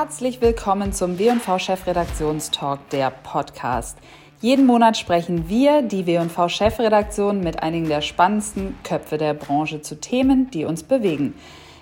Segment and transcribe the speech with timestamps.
[0.00, 3.98] Herzlich willkommen zum W&V Chefredaktionstalk, der Podcast.
[4.40, 10.00] Jeden Monat sprechen wir, die W&V Chefredaktion, mit einigen der spannendsten Köpfe der Branche zu
[10.00, 11.34] Themen, die uns bewegen.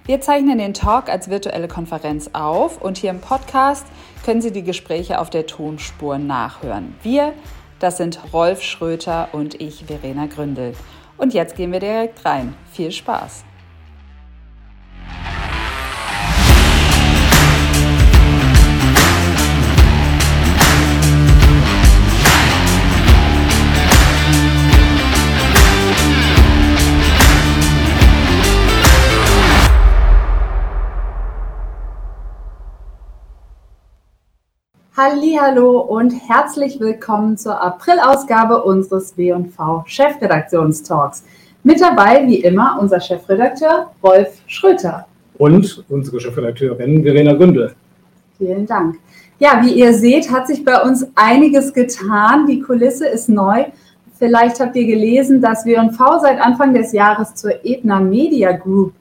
[0.06, 3.84] Wir zeichnen den Talk als virtuelle Konferenz auf und hier im Podcast
[4.24, 6.94] können Sie die Gespräche auf der Tonspur nachhören.
[7.02, 7.34] Wir,
[7.80, 10.72] das sind Rolf Schröter und ich, Verena Gründel.
[11.18, 12.54] Und jetzt gehen wir direkt rein.
[12.72, 13.44] Viel Spaß!
[34.98, 41.22] Hallo und herzlich willkommen zur Aprilausgabe unseres W&V Chefredaktionstalks.
[41.62, 45.06] Mit dabei wie immer unser Chefredakteur Rolf Schröter
[45.36, 47.74] und unsere Chefredakteurin Verena Gündel.
[48.38, 48.96] Vielen Dank.
[49.38, 52.46] Ja, wie ihr seht, hat sich bei uns einiges getan.
[52.46, 53.66] Die Kulisse ist neu.
[54.18, 58.94] Vielleicht habt ihr gelesen, dass W&V seit Anfang des Jahres zur Ebner Media Group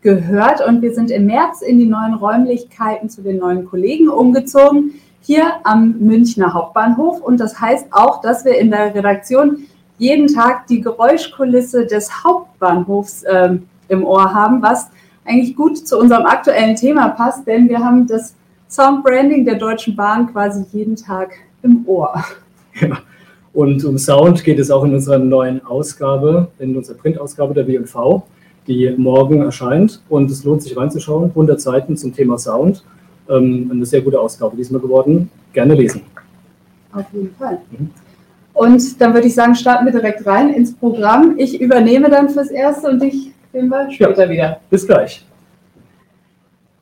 [0.00, 4.94] gehört und wir sind im März in die neuen Räumlichkeiten zu den neuen Kollegen umgezogen
[5.30, 7.20] hier am Münchner Hauptbahnhof.
[7.20, 9.58] Und das heißt auch, dass wir in der Redaktion
[9.96, 13.50] jeden Tag die Geräuschkulisse des Hauptbahnhofs äh,
[13.86, 14.90] im Ohr haben, was
[15.24, 18.34] eigentlich gut zu unserem aktuellen Thema passt, denn wir haben das
[18.68, 21.30] Soundbranding der Deutschen Bahn quasi jeden Tag
[21.62, 22.12] im Ohr.
[22.80, 22.98] Ja.
[23.52, 28.24] Und um Sound geht es auch in unserer neuen Ausgabe, in unserer Printausgabe der W&V,
[28.66, 30.02] die morgen erscheint.
[30.08, 31.30] Und es lohnt sich reinzuschauen.
[31.30, 32.82] 100 Seiten zum Thema Sound.
[33.30, 35.30] Ähm, eine sehr gute Ausgabe diesmal geworden.
[35.52, 36.02] Gerne lesen.
[36.92, 37.60] Auf jeden Fall.
[37.70, 37.90] Mhm.
[38.52, 41.36] Und dann würde ich sagen, starten wir direkt rein ins Programm.
[41.38, 44.30] Ich übernehme dann fürs Erste und dich sehen wir später ja.
[44.30, 44.60] wieder.
[44.68, 45.24] Bis gleich.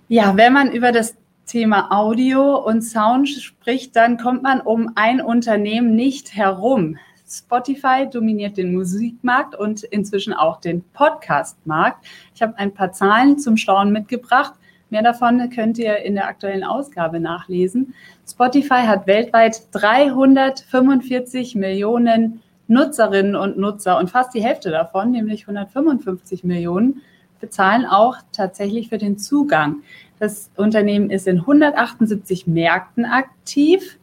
[0.08, 1.14] Ja, wenn man über das
[1.46, 6.96] Thema Audio und Sound spricht, dann kommt man um ein Unternehmen nicht herum.
[7.28, 12.06] Spotify dominiert den Musikmarkt und inzwischen auch den Podcastmarkt.
[12.34, 14.54] Ich habe ein paar Zahlen zum Staunen mitgebracht.
[14.90, 17.94] Mehr davon könnt ihr in der aktuellen Ausgabe nachlesen.
[18.26, 26.44] Spotify hat weltweit 345 Millionen Nutzerinnen und Nutzer und fast die Hälfte davon, nämlich 155
[26.44, 27.02] Millionen,
[27.40, 29.82] bezahlen auch tatsächlich für den Zugang.
[30.18, 33.97] Das Unternehmen ist in 178 Märkten aktiv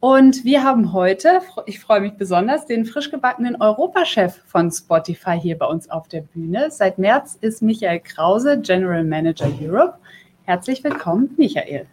[0.00, 5.58] und wir haben heute, ich freue mich besonders, den frisch gebackenen Europachef von Spotify hier
[5.58, 6.70] bei uns auf der Bühne.
[6.70, 9.94] Seit März ist Michael Krause General Manager Europe.
[10.44, 11.86] Herzlich willkommen, Michael.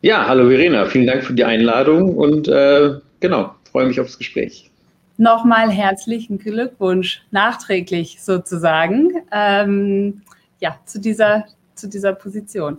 [0.00, 4.70] Ja, hallo Verena, vielen Dank für die Einladung und äh, genau, freue mich aufs Gespräch.
[5.16, 10.22] Nochmal herzlichen Glückwunsch, nachträglich sozusagen, ähm,
[10.60, 12.78] ja, zu dieser, zu dieser Position.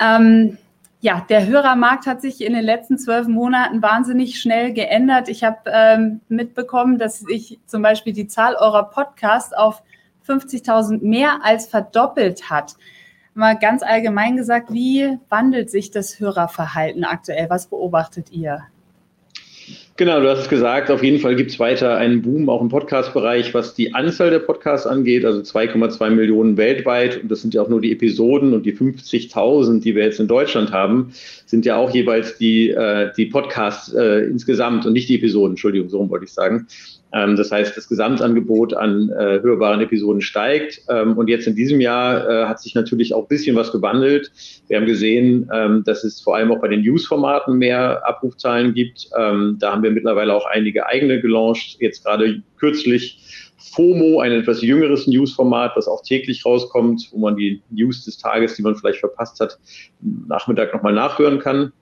[0.00, 0.56] Ähm,
[1.02, 5.28] ja, der Hörermarkt hat sich in den letzten zwölf Monaten wahnsinnig schnell geändert.
[5.28, 9.82] Ich habe ähm, mitbekommen, dass sich zum Beispiel die Zahl eurer Podcasts auf
[10.28, 12.76] 50.000 mehr als verdoppelt hat.
[13.34, 17.50] Mal ganz allgemein gesagt, wie wandelt sich das Hörerverhalten aktuell?
[17.50, 18.62] Was beobachtet ihr?
[20.02, 22.68] Genau, du hast es gesagt, auf jeden Fall gibt es weiter einen Boom auch im
[22.68, 27.22] Podcast-Bereich, was die Anzahl der Podcasts angeht, also 2,2 Millionen weltweit.
[27.22, 30.26] Und das sind ja auch nur die Episoden und die 50.000, die wir jetzt in
[30.26, 31.12] Deutschland haben,
[31.46, 35.88] sind ja auch jeweils die, äh, die Podcasts äh, insgesamt und nicht die Episoden, Entschuldigung,
[35.88, 36.66] so wollte ich sagen.
[37.12, 40.80] Ähm, das heißt, das Gesamtangebot an äh, hörbaren Episoden steigt.
[40.88, 44.32] Ähm, und jetzt in diesem Jahr äh, hat sich natürlich auch ein bisschen was gewandelt.
[44.68, 49.08] Wir haben gesehen, ähm, dass es vor allem auch bei den News-Formaten mehr Abrufzahlen gibt.
[49.18, 51.76] Ähm, da haben wir mittlerweile auch einige eigene gelauncht.
[51.80, 53.18] Jetzt gerade kürzlich
[53.58, 58.54] FOMO, ein etwas jüngeres News-Format, das auch täglich rauskommt, wo man die News des Tages,
[58.54, 59.58] die man vielleicht verpasst hat,
[60.00, 61.72] Nachmittag nochmal nachhören kann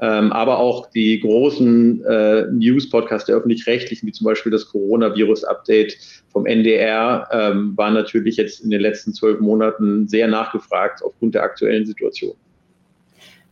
[0.00, 5.96] ähm, aber auch die großen äh, News-Podcasts der öffentlich-rechtlichen, wie zum Beispiel das Coronavirus-Update
[6.28, 11.42] vom NDR, ähm, waren natürlich jetzt in den letzten zwölf Monaten sehr nachgefragt aufgrund der
[11.42, 12.34] aktuellen Situation.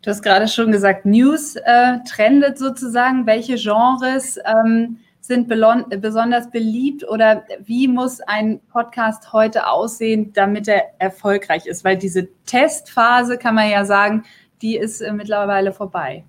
[0.02, 3.26] Du hast gerade schon gesagt, News äh, trendet sozusagen.
[3.26, 10.84] Welche Genres ähm, sind besonders beliebt oder wie muss ein Podcast heute aussehen, damit er
[11.00, 11.84] erfolgreich ist?
[11.84, 14.22] Weil diese Testphase, kann man ja sagen,
[14.62, 16.25] die ist äh, mittlerweile vorbei.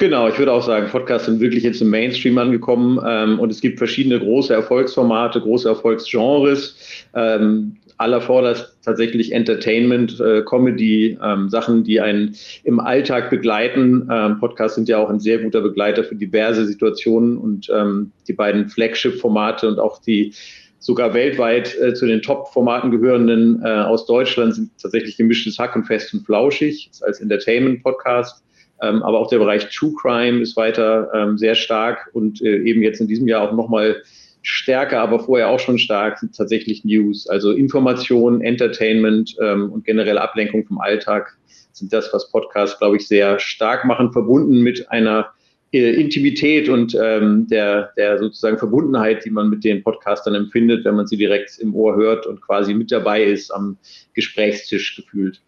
[0.00, 3.60] Genau, ich würde auch sagen, Podcasts sind wirklich jetzt im Mainstream angekommen ähm, und es
[3.60, 6.74] gibt verschiedene große Erfolgsformate, große Erfolgsgenres.
[7.14, 14.08] Ähm, aller vorderst tatsächlich Entertainment, äh, Comedy, ähm, Sachen, die einen im Alltag begleiten.
[14.10, 18.32] Ähm, Podcasts sind ja auch ein sehr guter Begleiter für diverse Situationen und ähm, die
[18.32, 20.32] beiden Flagship-Formate und auch die
[20.78, 25.84] sogar weltweit äh, zu den Top-Formaten gehörenden äh, aus Deutschland sind tatsächlich gemischtes Hack und
[25.84, 28.42] Fest und Flauschig als Entertainment-Podcast.
[28.82, 32.82] Ähm, aber auch der Bereich True Crime ist weiter ähm, sehr stark und äh, eben
[32.82, 34.02] jetzt in diesem Jahr auch nochmal
[34.42, 37.26] stärker, aber vorher auch schon stark sind tatsächlich News.
[37.28, 41.36] Also Information, Entertainment ähm, und generelle Ablenkung vom Alltag
[41.72, 45.30] sind das, was Podcasts, glaube ich, sehr stark machen, verbunden mit einer
[45.72, 50.96] äh, Intimität und ähm, der, der sozusagen Verbundenheit, die man mit den Podcastern empfindet, wenn
[50.96, 53.78] man sie direkt im Ohr hört und quasi mit dabei ist am
[54.14, 55.40] Gesprächstisch gefühlt.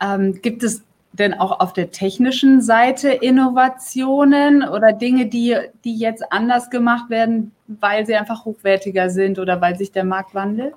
[0.00, 0.84] Ähm, gibt es
[1.18, 7.52] denn auch auf der technischen Seite Innovationen oder Dinge, die, die jetzt anders gemacht werden,
[7.68, 10.74] weil sie einfach hochwertiger sind oder weil sich der Markt wandelt?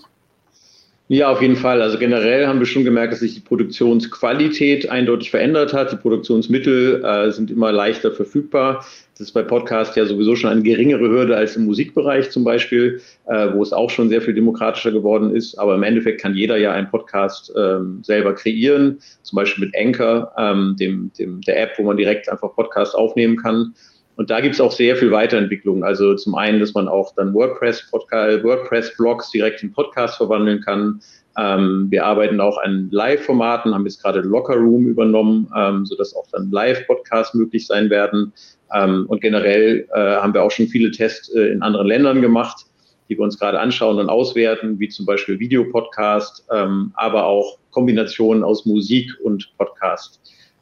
[1.10, 1.82] Ja, auf jeden Fall.
[1.82, 5.92] Also generell haben wir schon gemerkt, dass sich die Produktionsqualität eindeutig verändert hat.
[5.92, 8.86] Die Produktionsmittel äh, sind immer leichter verfügbar.
[9.18, 13.02] Das ist bei Podcast ja sowieso schon eine geringere Hürde als im Musikbereich zum Beispiel,
[13.26, 15.58] äh, wo es auch schon sehr viel demokratischer geworden ist.
[15.58, 20.32] Aber im Endeffekt kann jeder ja einen Podcast ähm, selber kreieren, zum Beispiel mit Anchor,
[20.38, 23.74] ähm, dem, dem, der App, wo man direkt einfach Podcast aufnehmen kann.
[24.18, 25.84] Und da gibt es auch sehr viel Weiterentwicklung.
[25.84, 31.02] Also zum einen, dass man auch dann WordPress, WordPress-Blogs direkt in Podcast verwandeln kann.
[31.38, 36.26] Ähm, wir arbeiten auch an Live-Formaten, haben jetzt gerade Locker Room übernommen, ähm, sodass auch
[36.32, 38.34] dann Live-Podcasts möglich sein werden.
[38.74, 42.66] Ähm, und generell äh, haben wir auch schon viele Tests äh, in anderen Ländern gemacht,
[43.10, 48.44] die wir uns gerade anschauen und auswerten, wie zum Beispiel Videopodcast, ähm, aber auch Kombinationen
[48.44, 50.20] aus Musik und Podcast,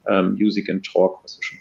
[0.07, 1.59] ähm, Music and Talk, was wir schon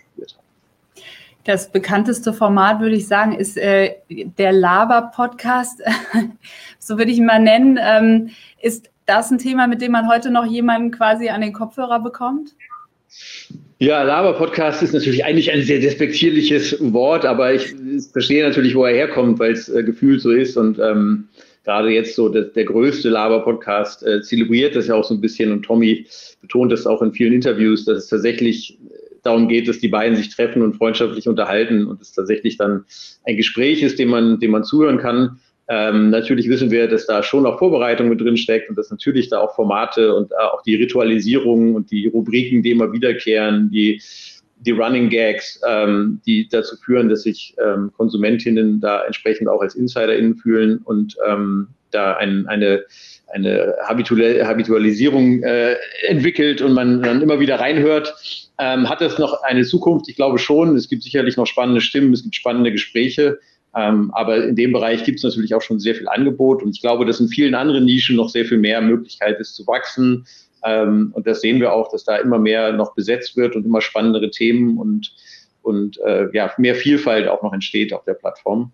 [1.44, 5.82] das bekannteste Format, würde ich sagen, ist äh, der Laber-Podcast.
[6.78, 7.78] so würde ich ihn mal nennen.
[7.80, 8.30] Ähm,
[8.60, 12.54] ist das ein Thema, mit dem man heute noch jemanden quasi an den Kopfhörer bekommt?
[13.78, 17.74] Ja, Laber-Podcast ist natürlich eigentlich ein sehr despektierliches Wort, aber ich,
[18.12, 21.28] verstehe natürlich, wo er herkommt, weil es äh, gefühlt so ist und ähm,
[21.64, 25.52] gerade jetzt so der, der größte Laber-Podcast äh, zelebriert das ja auch so ein bisschen
[25.52, 26.06] und Tommy
[26.40, 28.78] betont das auch in vielen Interviews, dass es tatsächlich
[29.24, 32.84] darum geht, dass die beiden sich treffen und freundschaftlich unterhalten und es tatsächlich dann
[33.24, 35.40] ein Gespräch ist, dem man, dem man zuhören kann.
[35.68, 39.30] Ähm, natürlich wissen wir, dass da schon auch Vorbereitung mit drin steckt und dass natürlich
[39.30, 44.02] da auch Formate und äh, auch die Ritualisierung und die Rubriken, die immer wiederkehren, die,
[44.60, 49.74] die Running Gags, ähm, die dazu führen, dass sich ähm, Konsumentinnen da entsprechend auch als
[49.74, 52.84] InsiderInnen fühlen und ähm, da ein, eine,
[53.32, 55.76] eine Habitualisierung äh,
[56.06, 58.14] entwickelt und man dann immer wieder reinhört.
[58.58, 60.08] Ähm, hat es noch eine Zukunft?
[60.08, 60.76] Ich glaube schon.
[60.76, 63.38] Es gibt sicherlich noch spannende Stimmen, es gibt spannende Gespräche.
[63.76, 66.62] Ähm, aber in dem Bereich gibt es natürlich auch schon sehr viel Angebot.
[66.62, 69.66] Und ich glaube, dass in vielen anderen Nischen noch sehr viel mehr Möglichkeit ist zu
[69.66, 70.26] wachsen.
[70.64, 73.80] Ähm, und das sehen wir auch, dass da immer mehr noch besetzt wird und immer
[73.80, 75.12] spannendere Themen und,
[75.62, 78.72] und äh, ja, mehr Vielfalt auch noch entsteht auf der Plattform.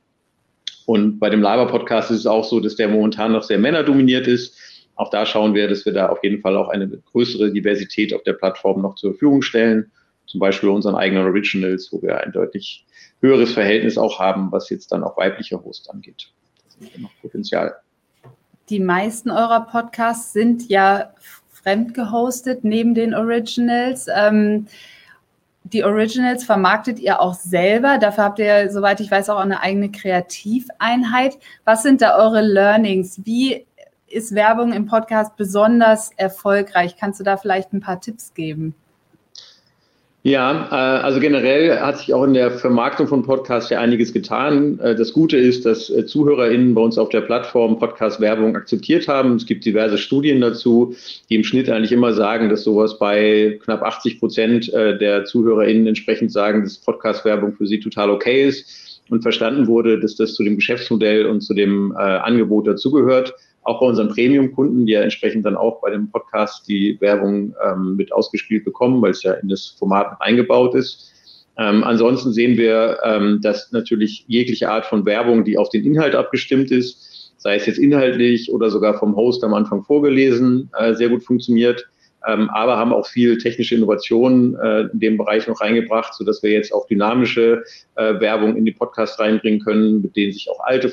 [0.87, 4.57] Und bei dem Laber-Podcast ist es auch so, dass der momentan noch sehr männerdominiert ist
[5.01, 8.23] auch da schauen wir, dass wir da auf jeden Fall auch eine größere Diversität auf
[8.23, 9.91] der Plattform noch zur Verfügung stellen.
[10.31, 12.87] Zum Beispiel unseren eigenen Originals, wo wir ein deutlich
[13.21, 16.31] höheres Verhältnis auch haben, was jetzt dann auch weibliche Hosts angeht.
[16.65, 17.75] Da sind noch Potenzial.
[18.69, 21.13] Die meisten eurer Podcasts sind ja
[21.49, 24.07] fremd gehostet neben den Originals.
[24.15, 24.69] Ähm,
[25.65, 27.99] die Originals vermarktet ihr auch selber.
[27.99, 31.39] Dafür habt ihr, soweit ich weiß, auch eine eigene Kreativeinheit.
[31.65, 33.21] Was sind da eure Learnings?
[33.25, 33.67] Wie
[34.07, 36.95] ist Werbung im Podcast besonders erfolgreich?
[36.97, 38.77] Kannst du da vielleicht ein paar Tipps geben?
[40.23, 44.79] Ja, äh, also generell hat sich auch in der Vermarktung von Podcasts ja einiges getan.
[44.79, 49.37] Äh, das Gute ist, dass äh, ZuhörerInnen bei uns auf der Plattform Podcast-Werbung akzeptiert haben.
[49.37, 50.95] Es gibt diverse Studien dazu,
[51.31, 56.33] die im Schnitt eigentlich immer sagen, dass sowas bei knapp 80 Prozent der ZuhörerInnen entsprechend
[56.33, 60.57] sagen, dass Podcast-Werbung für sie total okay ist und verstanden wurde, dass das zu dem
[60.57, 65.81] Geschäftsmodell und zu dem Angebot dazugehört auch bei unseren Premium-Kunden, die ja entsprechend dann auch
[65.81, 70.17] bei dem Podcast die Werbung ähm, mit ausgespielt bekommen, weil es ja in das Format
[70.21, 71.13] eingebaut ist.
[71.59, 76.15] Ähm, ansonsten sehen wir, ähm, dass natürlich jegliche Art von Werbung, die auf den Inhalt
[76.15, 81.09] abgestimmt ist, sei es jetzt inhaltlich oder sogar vom Host am Anfang vorgelesen, äh, sehr
[81.09, 81.87] gut funktioniert.
[82.27, 86.43] Ähm, aber haben auch viel technische Innovationen äh, in dem Bereich noch reingebracht, so dass
[86.43, 87.65] wir jetzt auch dynamische
[87.97, 90.91] äh, Werbung in die Podcasts reinbringen können, mit denen sich auch alte,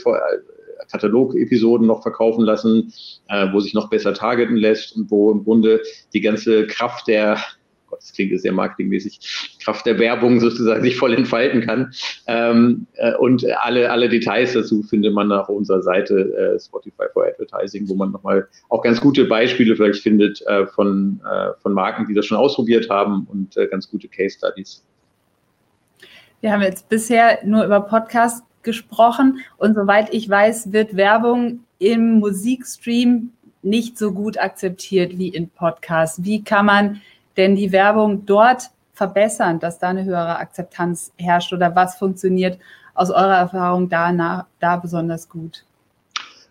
[0.91, 2.93] Katalog-Episoden noch verkaufen lassen,
[3.29, 5.81] äh, wo sich noch besser targeten lässt und wo im Grunde
[6.13, 7.37] die ganze Kraft der
[7.87, 11.93] Gott, das klingt sehr marketingmäßig, Kraft der Werbung sozusagen sich voll entfalten kann.
[12.27, 17.25] Ähm, äh, und alle, alle Details dazu findet man auf unserer Seite äh, Spotify for
[17.25, 22.07] Advertising, wo man nochmal auch ganz gute Beispiele vielleicht findet äh, von, äh, von Marken,
[22.07, 24.83] die das schon ausprobiert haben und äh, ganz gute Case Studies.
[26.41, 29.39] Wir haben jetzt bisher nur über Podcasts gesprochen.
[29.57, 33.31] Und soweit ich weiß, wird Werbung im Musikstream
[33.63, 36.23] nicht so gut akzeptiert wie in Podcasts.
[36.23, 37.01] Wie kann man
[37.37, 42.59] denn die Werbung dort verbessern, dass da eine höhere Akzeptanz herrscht oder was funktioniert
[42.93, 45.63] aus eurer Erfahrung da, da besonders gut?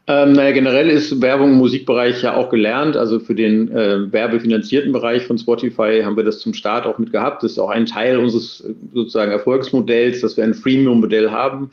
[0.08, 2.96] Ähm, naja, generell ist Werbung im Musikbereich ja auch gelernt.
[2.96, 7.10] Also für den äh, werbefinanzierten Bereich von Spotify haben wir das zum Start auch mit
[7.10, 7.42] gehabt.
[7.42, 11.72] Das ist auch ein Teil unseres sozusagen Erfolgsmodells, dass wir ein Freemium-Modell haben.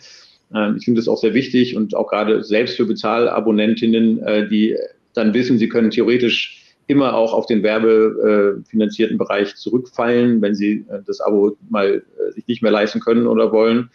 [0.53, 4.75] Ähm, ich finde das auch sehr wichtig und auch gerade selbst für Bezahlabonnentinnen, äh, die
[5.13, 11.00] dann wissen, sie können theoretisch immer auch auf den werbefinanzierten Bereich zurückfallen, wenn sie äh,
[11.05, 13.89] das Abo mal äh, sich nicht mehr leisten können oder wollen.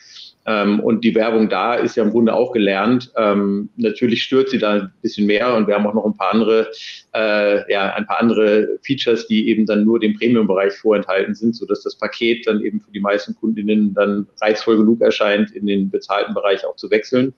[0.48, 3.12] Ähm, und die Werbung da ist ja im Grunde auch gelernt.
[3.16, 6.32] Ähm, natürlich stört sie da ein bisschen mehr und wir haben auch noch ein paar
[6.32, 6.70] andere,
[7.14, 11.82] äh, ja, ein paar andere Features, die eben dann nur dem Premium-Bereich vorenthalten sind, sodass
[11.82, 16.32] das Paket dann eben für die meisten Kundinnen dann reizvoll genug erscheint, in den bezahlten
[16.32, 17.34] Bereich auch zu wechseln.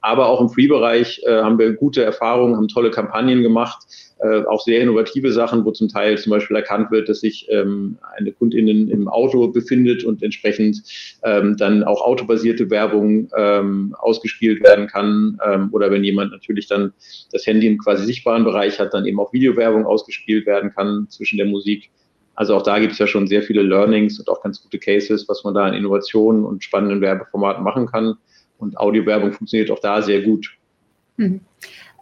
[0.00, 4.62] Aber auch im Free-Bereich äh, haben wir gute Erfahrungen, haben tolle Kampagnen gemacht, äh, auch
[4.62, 8.88] sehr innovative Sachen, wo zum Teil zum Beispiel erkannt wird, dass sich ähm, eine Kundin
[8.88, 10.82] im Auto befindet und entsprechend
[11.22, 15.38] ähm, dann auch autobasierte Werbung ähm, ausgespielt werden kann.
[15.46, 16.94] Ähm, oder wenn jemand natürlich dann
[17.32, 21.36] das Handy im quasi sichtbaren Bereich hat, dann eben auch Videowerbung ausgespielt werden kann zwischen
[21.36, 21.90] der Musik.
[22.34, 25.28] Also auch da gibt es ja schon sehr viele Learnings und auch ganz gute Cases,
[25.28, 28.14] was man da an Innovationen und spannenden Werbeformaten machen kann.
[28.56, 30.56] Und Audiowerbung funktioniert auch da sehr gut.
[31.18, 31.40] Mhm.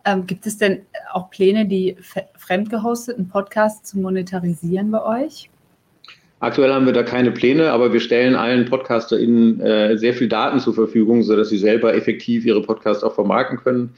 [0.05, 0.83] Ähm, gibt es denn
[1.13, 1.97] auch Pläne, die
[2.37, 5.49] fremdgehosteten Podcasts zu monetarisieren bei euch?
[6.41, 10.59] Aktuell haben wir da keine Pläne, aber wir stellen allen PodcasterInnen äh, sehr viel Daten
[10.59, 13.95] zur Verfügung, sodass sie selber effektiv ihre Podcasts auch vermarkten können.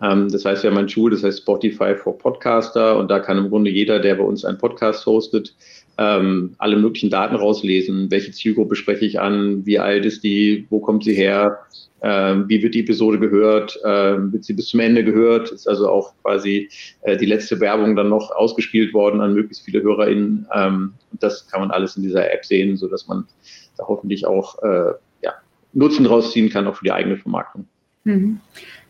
[0.00, 3.36] Ähm, das heißt, wir haben ein Tool, das heißt Spotify for Podcaster und da kann
[3.36, 5.54] im Grunde jeder, der bei uns einen Podcast hostet,
[5.98, 8.10] ähm, alle möglichen Daten rauslesen.
[8.10, 9.66] Welche Zielgruppe spreche ich an?
[9.66, 10.66] Wie alt ist die?
[10.70, 11.58] Wo kommt sie her?
[12.04, 13.78] Ähm, wie wird die Episode gehört?
[13.84, 15.52] Ähm, wird sie bis zum Ende gehört?
[15.52, 16.68] Ist also auch quasi
[17.02, 20.46] äh, die letzte Werbung dann noch ausgespielt worden an möglichst viele HörerInnen.
[20.52, 23.26] Ähm, das kann man alles in dieser App sehen, sodass man
[23.76, 25.32] da hoffentlich auch äh, ja,
[25.74, 27.66] Nutzen rausziehen kann, auch für die eigene Vermarktung.
[28.02, 28.40] Mhm.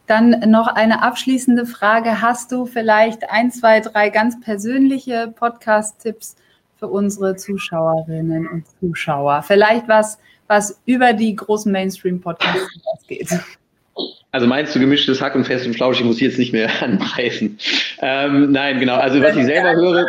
[0.07, 2.23] Dann noch eine abschließende Frage.
[2.23, 6.37] Hast du vielleicht ein, zwei, drei ganz persönliche Podcast-Tipps
[6.83, 9.45] für unsere Zuschauerinnen und Zuschauer?
[9.47, 13.29] Vielleicht was, was über die großen Mainstream-Podcasts geht.
[14.33, 17.57] Also meinst du gemischtes Hack und fest und flauschig, ich muss jetzt nicht mehr anpreisen.
[18.01, 18.97] Ähm, nein, genau.
[18.97, 20.07] Also was ich selber höre.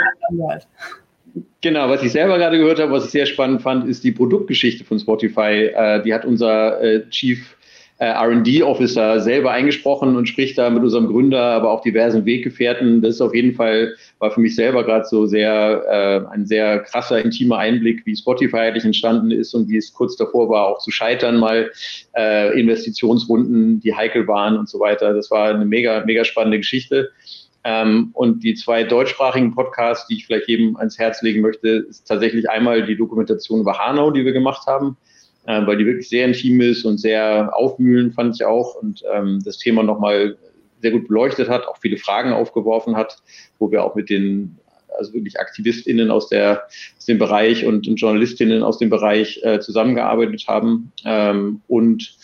[1.62, 4.84] Genau, was ich selber gerade gehört habe, was ich sehr spannend fand, ist die Produktgeschichte
[4.84, 5.72] von Spotify.
[5.75, 7.56] Äh, die hat unser äh, Chief
[8.00, 13.02] RD-Officer selber eingesprochen und spricht da mit unserem Gründer, aber auch diversen Weggefährten.
[13.02, 16.80] Das ist auf jeden Fall, war für mich selber gerade so sehr äh, ein sehr
[16.80, 20.80] krasser, intimer Einblick, wie Spotify eigentlich entstanden ist und wie es kurz davor war, auch
[20.80, 21.72] zu scheitern, mal
[22.16, 25.14] äh, Investitionsrunden, die heikel waren und so weiter.
[25.14, 27.12] Das war eine mega, mega spannende Geschichte.
[27.64, 32.06] Ähm, und die zwei deutschsprachigen Podcasts, die ich vielleicht jedem ans Herz legen möchte, ist
[32.08, 34.98] tatsächlich einmal die Dokumentation über Hanau, die wir gemacht haben
[35.46, 38.76] äh, weil die wirklich sehr intim ist und sehr aufwühlend, fand ich auch.
[38.76, 40.38] Und ähm, das Thema nochmal
[40.82, 43.18] sehr gut beleuchtet hat, auch viele Fragen aufgeworfen hat,
[43.60, 44.58] wo wir auch mit den
[44.98, 46.64] also wirklich AktivistInnen aus, der,
[46.98, 50.92] aus dem Bereich und, und JournalistInnen aus dem Bereich äh, zusammengearbeitet haben.
[51.04, 52.16] Ähm, und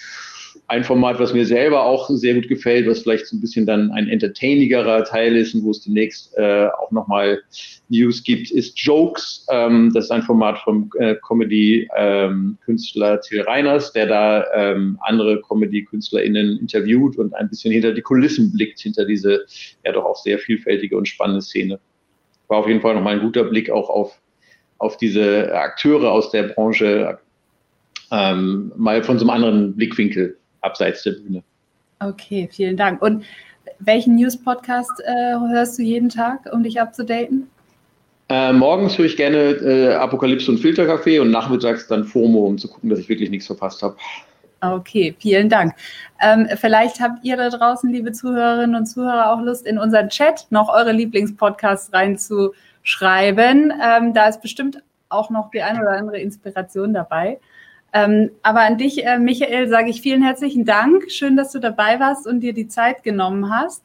[0.70, 3.92] ein Format, was mir selber auch sehr gut gefällt, was vielleicht so ein bisschen dann
[3.92, 7.42] ein entertainigerer Teil ist und wo es demnächst äh, auch nochmal
[7.90, 9.48] News gibt, ist Jokes.
[9.50, 15.42] Ähm, das ist ein Format vom äh, Comedy-Künstler ähm, Till Reiners, der da ähm, andere
[15.42, 19.46] Comedy-KünstlerInnen interviewt und ein bisschen hinter die Kulissen blickt, hinter diese
[19.84, 21.80] ja doch auch sehr vielfältige und spannende Szene.
[22.48, 24.22] War auf jeden Fall nochmal ein guter Blick auch auf,
[24.78, 27.18] auf diese Akteure aus der Branche,
[28.12, 31.44] ähm, mal von so einem anderen Blickwinkel abseits der Bühne.
[32.00, 33.02] Okay, vielen Dank.
[33.02, 33.26] Und
[33.80, 37.50] welchen News-Podcast äh, hörst du jeden Tag, um dich abzudaten?
[38.30, 42.68] Äh, morgens höre ich gerne äh, Apokalypse und Filterkaffee und nachmittags dann FOMO, um zu
[42.68, 43.96] gucken, dass ich wirklich nichts verpasst habe.
[44.62, 45.74] Okay, vielen Dank.
[46.22, 50.48] Ähm, vielleicht habt ihr da draußen, liebe Zuhörerinnen und Zuhörer, auch Lust, in unseren Chat
[50.50, 53.74] noch eure Lieblingspodcasts reinzuschreiben.
[53.82, 57.40] Ähm, da ist bestimmt auch noch die eine oder andere Inspiration dabei.
[57.94, 61.12] Ähm, aber an dich, äh, Michael, sage ich vielen herzlichen Dank.
[61.12, 63.84] Schön, dass du dabei warst und dir die Zeit genommen hast.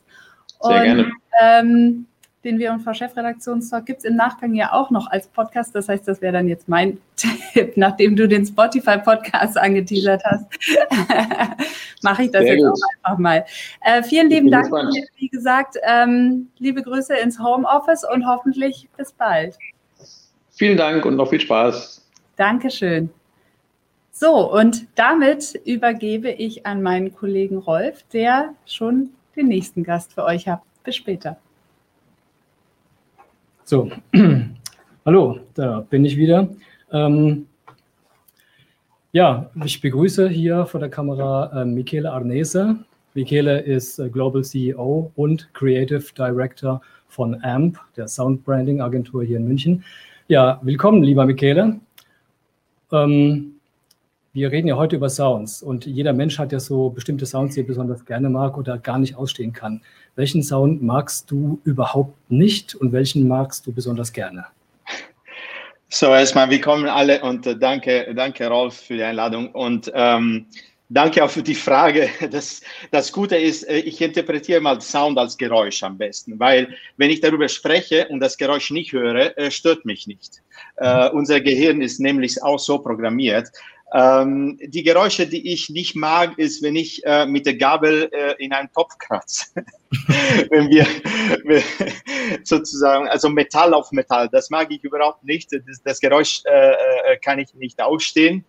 [0.61, 1.13] Sehr und, gerne.
[1.41, 2.07] Ähm,
[2.45, 5.75] den Wir und Frau Chefredaktionstalk gibt es im Nachgang ja auch noch als Podcast.
[5.75, 10.47] Das heißt, das wäre dann jetzt mein Tipp, nachdem du den Spotify-Podcast angeteasert hast.
[12.03, 12.73] Mache ich das Sehr jetzt gut.
[12.73, 13.45] auch einfach mal.
[13.81, 14.71] Äh, vielen lieben Dank.
[15.17, 19.57] Wie gesagt, ähm, liebe Grüße ins Homeoffice und hoffentlich bis bald.
[20.53, 22.07] Vielen Dank und noch viel Spaß.
[22.37, 23.11] Dankeschön.
[24.17, 30.23] So, und damit übergebe ich an meinen Kollegen Rolf, der schon den nächsten Gast für
[30.23, 30.61] euch hat.
[30.85, 31.37] Bis später.
[33.65, 33.91] So,
[35.05, 36.49] hallo, da bin ich wieder.
[36.93, 37.49] Ähm,
[39.11, 42.85] ja, ich begrüße hier vor der Kamera äh, Michele Arnese.
[43.15, 49.39] Michele ist äh, Global CEO und Creative Director von AMP, der Sound Branding Agentur hier
[49.39, 49.83] in München.
[50.29, 51.81] Ja, willkommen, lieber Michele.
[52.93, 53.54] Ähm,
[54.35, 57.61] wir reden ja heute über Sounds und jeder Mensch hat ja so bestimmte Sounds, die
[57.61, 59.81] er besonders gerne mag oder gar nicht ausstehen kann.
[60.17, 64.47] Welchen Sound magst du überhaupt nicht und welchen magst du besonders gerne?
[65.89, 70.47] So, erstmal willkommen alle und äh, danke, danke Rolf für die Einladung und ähm,
[70.89, 72.09] danke auch für die Frage.
[72.33, 72.61] Das,
[72.91, 77.21] das Gute ist, äh, ich interpretiere mal Sound als Geräusch am besten, weil wenn ich
[77.21, 80.43] darüber spreche und das Geräusch nicht höre, äh, stört mich nicht.
[80.79, 83.53] Äh, unser Gehirn ist nämlich auch so programmiert,
[83.93, 88.35] ähm, die Geräusche, die ich nicht mag, ist, wenn ich äh, mit der Gabel äh,
[88.45, 89.47] in einen Topf kratze.
[90.51, 90.87] wenn wir,
[92.43, 95.53] sozusagen, also Metall auf Metall, das mag ich überhaupt nicht.
[95.53, 98.45] Das, das Geräusch äh, äh kann ich nicht ausstehen.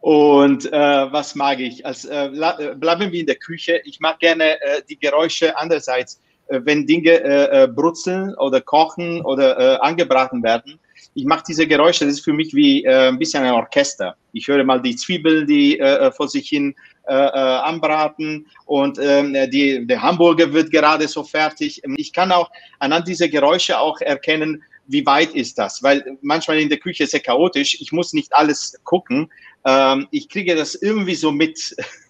[0.00, 1.86] Und äh, was mag ich?
[1.86, 2.30] Also, äh,
[2.74, 3.80] bleiben wir in der Küche.
[3.84, 10.78] Ich mag gerne die Geräusche andererseits, wenn Dinge brutzeln oder kochen oder angebraten werden
[11.14, 14.16] ich mache diese Geräusche, das ist für mich wie äh, ein bisschen ein Orchester.
[14.32, 16.74] Ich höre mal die Zwiebeln, die äh, vor sich hin
[17.06, 21.82] äh, äh, anbraten und ähm, die, der Hamburger wird gerade so fertig.
[21.96, 25.82] Ich kann auch anhand dieser Geräusche auch erkennen, wie weit ist das?
[25.82, 27.80] Weil manchmal in der Küche ist sehr chaotisch.
[27.80, 29.30] Ich muss nicht alles gucken.
[29.64, 31.76] Ähm, ich kriege das irgendwie so mit.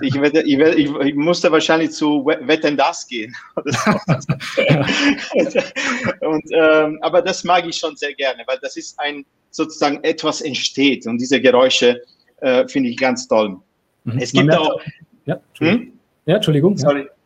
[0.00, 3.34] Ich, werde, ich, werde, ich, musste wahrscheinlich zu Wetten das gehen.
[6.20, 10.40] und, ähm, aber das mag ich schon sehr gerne, weil das ist ein sozusagen etwas
[10.40, 12.00] entsteht und diese Geräusche
[12.40, 13.56] äh, finde ich ganz toll.
[14.04, 14.18] Mhm.
[14.18, 14.80] Es gibt auch.
[15.26, 15.86] Ja, Entschuldigung.
[15.86, 15.92] Hm?
[16.26, 16.78] Ja, Entschuldigung.
[16.78, 17.00] Sorry.
[17.00, 17.19] Ja.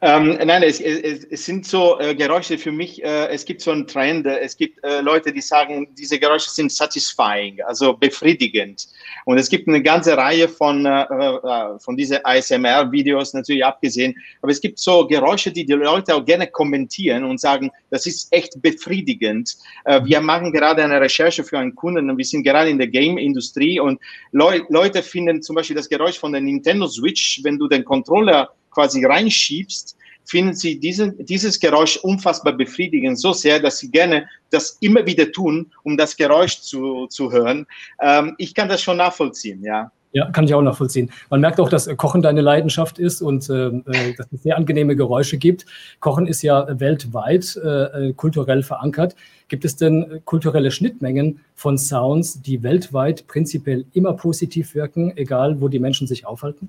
[0.00, 3.70] Ähm, nein, es, es, es, sind so äh, Geräusche für mich, äh, es gibt so
[3.70, 8.88] einen Trend, äh, es gibt äh, Leute, die sagen, diese Geräusche sind satisfying, also befriedigend.
[9.26, 14.52] Und es gibt eine ganze Reihe von, äh, äh, von diesen ASMR-Videos natürlich abgesehen, aber
[14.52, 18.60] es gibt so Geräusche, die die Leute auch gerne kommentieren und sagen, das ist echt
[18.62, 19.56] befriedigend.
[20.04, 23.80] wir machen gerade eine Recherche für einen Kunden und wir sind gerade in der Game-Industrie
[23.80, 24.00] und
[24.32, 28.50] Leu Leute finden zum Beispiel das Geräusch von der Nintendo Switch, wenn du den Controller
[28.74, 34.78] quasi reinschiebst, finden sie diesen, dieses Geräusch unfassbar befriedigend, so sehr, dass sie gerne das
[34.80, 37.66] immer wieder tun, um das Geräusch zu, zu hören.
[38.00, 39.90] Ähm, ich kann das schon nachvollziehen, ja.
[40.12, 41.10] Ja, kann ich auch nachvollziehen.
[41.28, 44.94] Man merkt auch, dass Kochen deine Leidenschaft ist und äh, äh dass es sehr angenehme
[44.94, 45.66] Geräusche gibt.
[45.98, 49.16] Kochen ist ja weltweit äh, äh, kulturell verankert.
[49.48, 55.66] Gibt es denn kulturelle Schnittmengen von Sounds, die weltweit prinzipiell immer positiv wirken, egal wo
[55.66, 56.68] die Menschen sich aufhalten?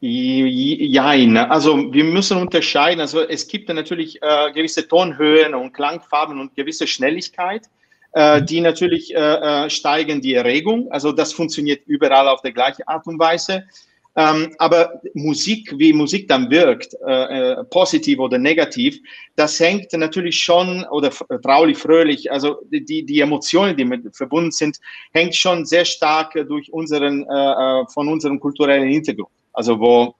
[0.00, 3.00] Jein, also wir müssen unterscheiden.
[3.00, 7.62] Also es gibt natürlich äh, gewisse Tonhöhen und Klangfarben und gewisse Schnelligkeit,
[8.14, 8.46] äh, mhm.
[8.46, 10.90] die natürlich äh, äh, steigen die Erregung.
[10.90, 13.64] Also das funktioniert überall auf der gleiche Art und Weise.
[14.18, 18.98] Ähm, aber Musik, wie Musik dann wirkt, äh, äh, positiv oder negativ,
[19.34, 21.10] das hängt natürlich schon, oder
[21.42, 24.78] traulich, fröhlich, also die, die Emotionen, die mit verbunden sind,
[25.12, 30.14] hängt schon sehr stark durch unseren, äh, von unserem kulturellen Hintergrund also wo,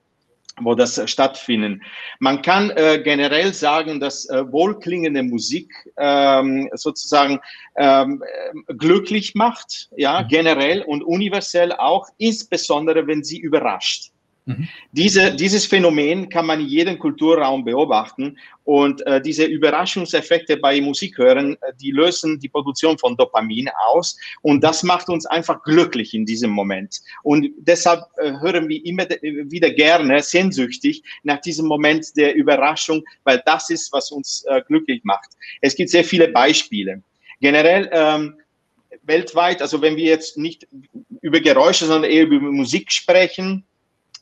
[0.61, 1.83] wo das stattfindet.
[2.19, 7.41] Man kann äh, generell sagen, dass äh, wohlklingende Musik ähm, sozusagen
[7.77, 8.23] ähm,
[8.69, 10.29] glücklich macht, ja, mhm.
[10.29, 14.11] generell und universell auch, insbesondere wenn sie überrascht.
[14.47, 14.69] Mhm.
[14.93, 21.55] Diese, dieses Phänomen kann man in jedem Kulturraum beobachten und äh, diese Überraschungseffekte bei Musikhören,
[21.55, 26.25] äh, die lösen die Produktion von Dopamin aus und das macht uns einfach glücklich in
[26.25, 27.01] diesem Moment.
[27.25, 33.43] Und deshalb äh, hören wir immer wieder gerne sehnsüchtig nach diesem Moment der Überraschung, weil
[33.47, 35.31] das ist, was uns äh, glücklich macht.
[35.61, 37.03] Es gibt sehr viele Beispiele.
[37.41, 38.37] Generell ähm,
[39.03, 40.69] weltweit, also wenn wir jetzt nicht
[41.21, 43.65] über Geräusche, sondern eher über Musik sprechen,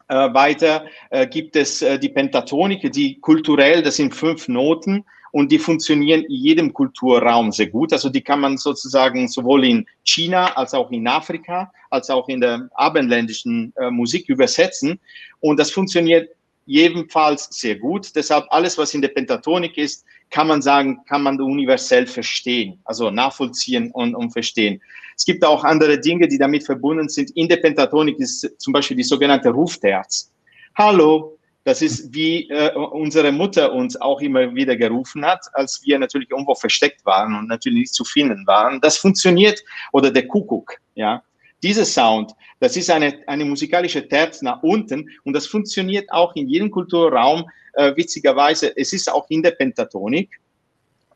[0.08, 5.50] äh, weiter äh, gibt es äh, die Pentatonik, die kulturell, das sind fünf Noten und
[5.50, 7.92] die funktionieren in jedem Kulturraum sehr gut.
[7.92, 12.40] Also die kann man sozusagen sowohl in China als auch in Afrika, als auch in
[12.40, 15.00] der abendländischen äh, Musik übersetzen.
[15.40, 16.30] Und das funktioniert
[16.66, 18.14] jedenfalls sehr gut.
[18.14, 23.10] Deshalb alles, was in der Pentatonik ist, kann man sagen, kann man universell verstehen, also
[23.10, 24.80] nachvollziehen und, und verstehen.
[25.16, 27.30] Es gibt auch andere Dinge, die damit verbunden sind.
[27.36, 30.32] In der Pentatonik ist zum Beispiel die sogenannte Rufterz.
[30.76, 35.98] Hallo, Das ist, wie äh, unsere Mutter uns auch immer wieder gerufen hat, als wir
[35.98, 38.80] natürlich irgendwo versteckt waren und natürlich nicht zu finden waren.
[38.82, 41.22] Das funktioniert, oder der Kuckuck, ja.
[41.64, 46.46] Dieser Sound, das ist eine, eine musikalische Terz nach unten und das funktioniert auch in
[46.46, 48.76] jedem Kulturraum, äh, witzigerweise.
[48.76, 50.28] Es ist auch in der Pentatonik.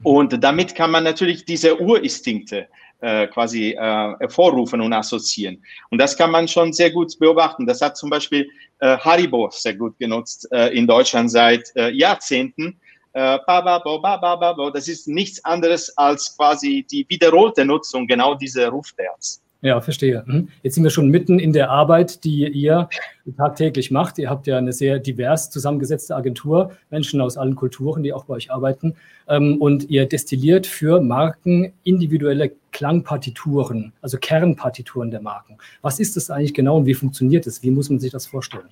[0.02, 2.66] Und damit kann man natürlich diese Urinstinkte
[3.00, 5.62] äh, quasi äh, hervorrufen und assoziieren.
[5.90, 7.66] Und das kann man schon sehr gut beobachten.
[7.66, 8.48] Das hat zum Beispiel
[8.80, 12.80] äh, Haribo sehr gut genutzt äh, in Deutschland seit äh, Jahrzehnten.
[13.12, 19.42] Äh, das ist nichts anderes als quasi die wiederholte Nutzung genau dieser Rufterz.
[19.60, 20.22] Ja, verstehe.
[20.24, 20.48] Mhm.
[20.62, 22.88] Jetzt sind wir schon mitten in der Arbeit, die ihr
[23.36, 24.16] tagtäglich macht.
[24.18, 28.34] Ihr habt ja eine sehr divers zusammengesetzte Agentur, Menschen aus allen Kulturen, die auch bei
[28.34, 28.94] euch arbeiten.
[29.26, 35.58] Ähm, und ihr destilliert für Marken individuelle Klangpartituren, also Kernpartituren der Marken.
[35.82, 37.60] Was ist das eigentlich genau und wie funktioniert es?
[37.64, 38.68] Wie muss man sich das vorstellen?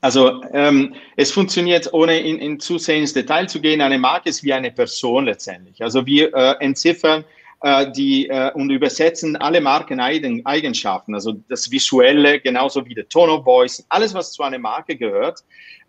[0.00, 4.30] Also ähm, es funktioniert, ohne in, in zu sehr ins Detail zu gehen, eine Marke
[4.30, 5.82] ist wie eine Person letztendlich.
[5.82, 7.24] Also wir äh, entziffern
[7.62, 13.44] äh, die äh, und übersetzen alle Markeneigenschaften, also das Visuelle, genauso wie der Tone of
[13.44, 15.44] Voice, alles, was zu einer Marke gehört,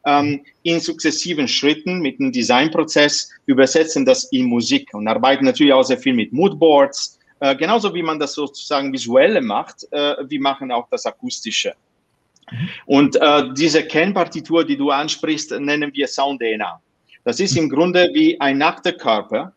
[0.05, 5.83] ähm, in sukzessiven Schritten mit dem Designprozess übersetzen das in Musik und arbeiten natürlich auch
[5.83, 10.71] sehr viel mit Moodboards, äh, genauso wie man das sozusagen visuelle macht, äh, wir machen
[10.71, 11.73] auch das akustische.
[12.85, 16.81] Und äh, diese Kernpartitur, die du ansprichst, nennen wir Sound DNA.
[17.23, 19.53] Das ist im Grunde wie ein nackter Körper,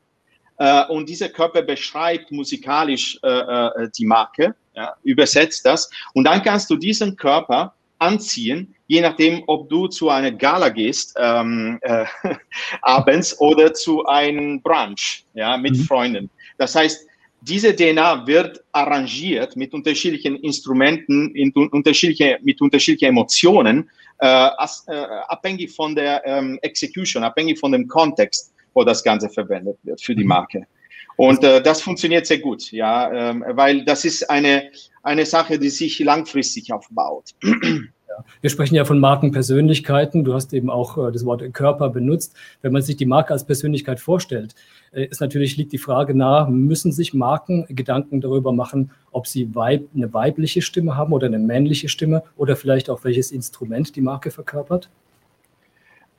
[0.62, 5.90] äh, und dieser Körper beschreibt musikalisch äh, äh, die Marke, ja, übersetzt das.
[6.14, 11.16] Und dann kannst du diesen Körper anziehen, je nachdem, ob du zu einer Gala gehst
[11.18, 12.04] ähm, äh,
[12.82, 15.82] abends oder zu einem Brunch ja, mit mhm.
[15.82, 16.30] Freunden.
[16.58, 17.08] Das heißt,
[17.40, 24.94] diese DNA wird arrangiert mit unterschiedlichen Instrumenten, in, unterschiedliche, mit unterschiedlichen Emotionen, äh, as, äh,
[25.26, 30.14] abhängig von der ähm, Execution, abhängig von dem Kontext wo das Ganze verwendet wird für
[30.14, 30.28] die mhm.
[30.28, 30.66] Marke.
[31.16, 34.70] Und äh, das funktioniert sehr gut, ja, ähm, weil das ist eine,
[35.02, 37.30] eine Sache, die sich langfristig aufbaut.
[38.40, 40.24] Wir sprechen ja von Markenpersönlichkeiten.
[40.24, 42.34] Du hast eben auch äh, das Wort Körper benutzt.
[42.60, 44.54] Wenn man sich die Marke als Persönlichkeit vorstellt,
[44.92, 49.54] äh, ist natürlich liegt die Frage nahe, müssen sich Marken Gedanken darüber machen, ob sie
[49.54, 54.02] weib, eine weibliche Stimme haben oder eine männliche Stimme oder vielleicht auch welches Instrument die
[54.02, 54.90] Marke verkörpert?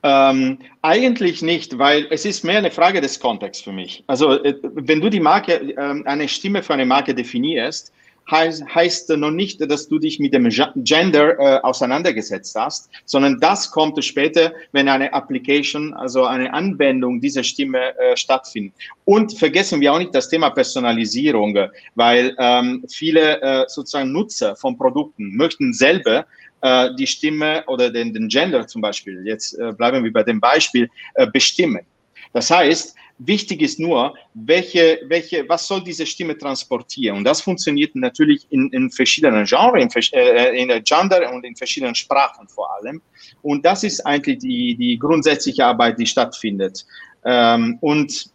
[0.06, 4.04] Ähm, eigentlich nicht, weil es ist mehr eine Frage des Kontexts für mich.
[4.06, 7.90] Also äh, wenn du die Marke, äh, eine Stimme für eine Marke definierst,
[8.30, 13.70] heißt, heißt noch nicht, dass du dich mit dem Gender äh, auseinandergesetzt hast, sondern das
[13.70, 18.74] kommt später, wenn eine Application, also eine Anwendung dieser Stimme äh, stattfindet.
[19.06, 21.58] Und vergessen wir auch nicht das Thema Personalisierung,
[21.94, 26.26] weil ähm, viele äh, sozusagen Nutzer von Produkten möchten selber
[26.64, 30.40] äh, die Stimme oder den, den Gender zum Beispiel, jetzt äh, bleiben wir bei dem
[30.40, 31.84] Beispiel, äh, bestimmen.
[32.32, 37.18] Das heißt, wichtig ist nur, welche, welche, was soll diese Stimme transportieren?
[37.18, 41.94] Und das funktioniert natürlich in, in verschiedenen Genres, in, äh, in Gender und in verschiedenen
[41.94, 43.02] Sprachen vor allem.
[43.42, 46.86] Und das ist eigentlich die, die grundsätzliche Arbeit, die stattfindet.
[47.26, 48.30] Ähm, und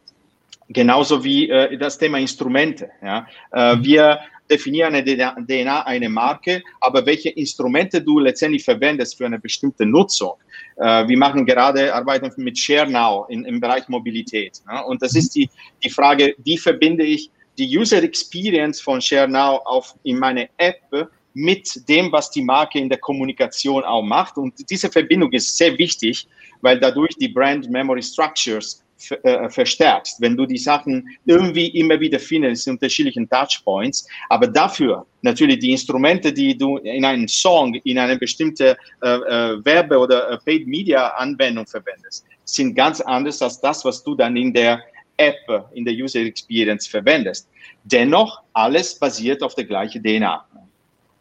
[0.70, 2.92] genauso wie äh, das Thema Instrumente.
[3.02, 3.28] Ja?
[3.52, 9.40] Äh, wir definiere eine DNA, eine Marke, aber welche Instrumente du letztendlich verwendest für eine
[9.40, 10.34] bestimmte Nutzung.
[10.78, 14.62] Äh, wir machen gerade Arbeiten mit ShareNow in, im Bereich Mobilität.
[14.68, 14.84] Ne?
[14.86, 15.50] Und das ist die,
[15.84, 21.88] die Frage, wie verbinde ich die User Experience von ShareNow auf, in meine App mit
[21.88, 24.38] dem, was die Marke in der Kommunikation auch macht.
[24.38, 26.28] Und diese Verbindung ist sehr wichtig,
[26.62, 28.84] weil dadurch die Brand Memory Structures
[29.24, 34.08] äh, verstärkst, wenn du die Sachen irgendwie immer wieder findest in unterschiedlichen Touchpoints.
[34.30, 39.66] Aber dafür natürlich die Instrumente, die du in einem Song, in eine bestimmte äh, äh,
[39.66, 44.82] Werbe- oder äh, Paid-Media-Anwendung verwendest, sind ganz anders als das, was du dann in der
[45.18, 47.50] App, in der User Experience verwendest.
[47.84, 50.46] Dennoch, alles basiert auf der gleichen DNA.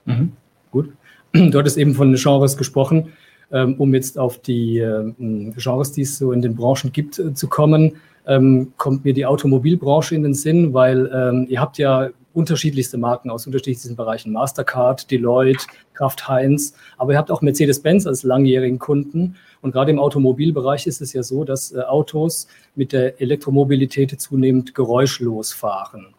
[0.04, 0.32] Mhm.
[0.70, 0.92] Gut.
[1.32, 3.12] Du hattest eben von Genres gesprochen.
[3.50, 7.32] Ähm, um jetzt auf die ähm, Genres, die es so in den Branchen gibt, äh,
[7.32, 12.98] zu kommen, ähm, kommt mir die Automobilbranche in den Sinn, weil ihr habt ja unterschiedlichste
[12.98, 18.78] Marken aus unterschiedlichsten Bereichen, Mastercard, Deloitte, Kraft Heinz, aber ihr habt auch Mercedes-Benz als langjährigen
[18.78, 19.34] Kunden.
[19.60, 24.74] Und gerade im Automobilbereich ist es ja so, dass äh, Autos mit der Elektromobilität zunehmend
[24.74, 26.14] geräuschlos fahren.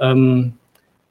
[0.00, 0.54] Ähm,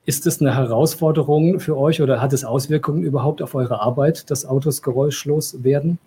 [0.08, 4.46] ist das eine Herausforderung für euch oder hat es Auswirkungen überhaupt auf eure Arbeit, dass
[4.46, 6.00] Autos geräuschlos werden?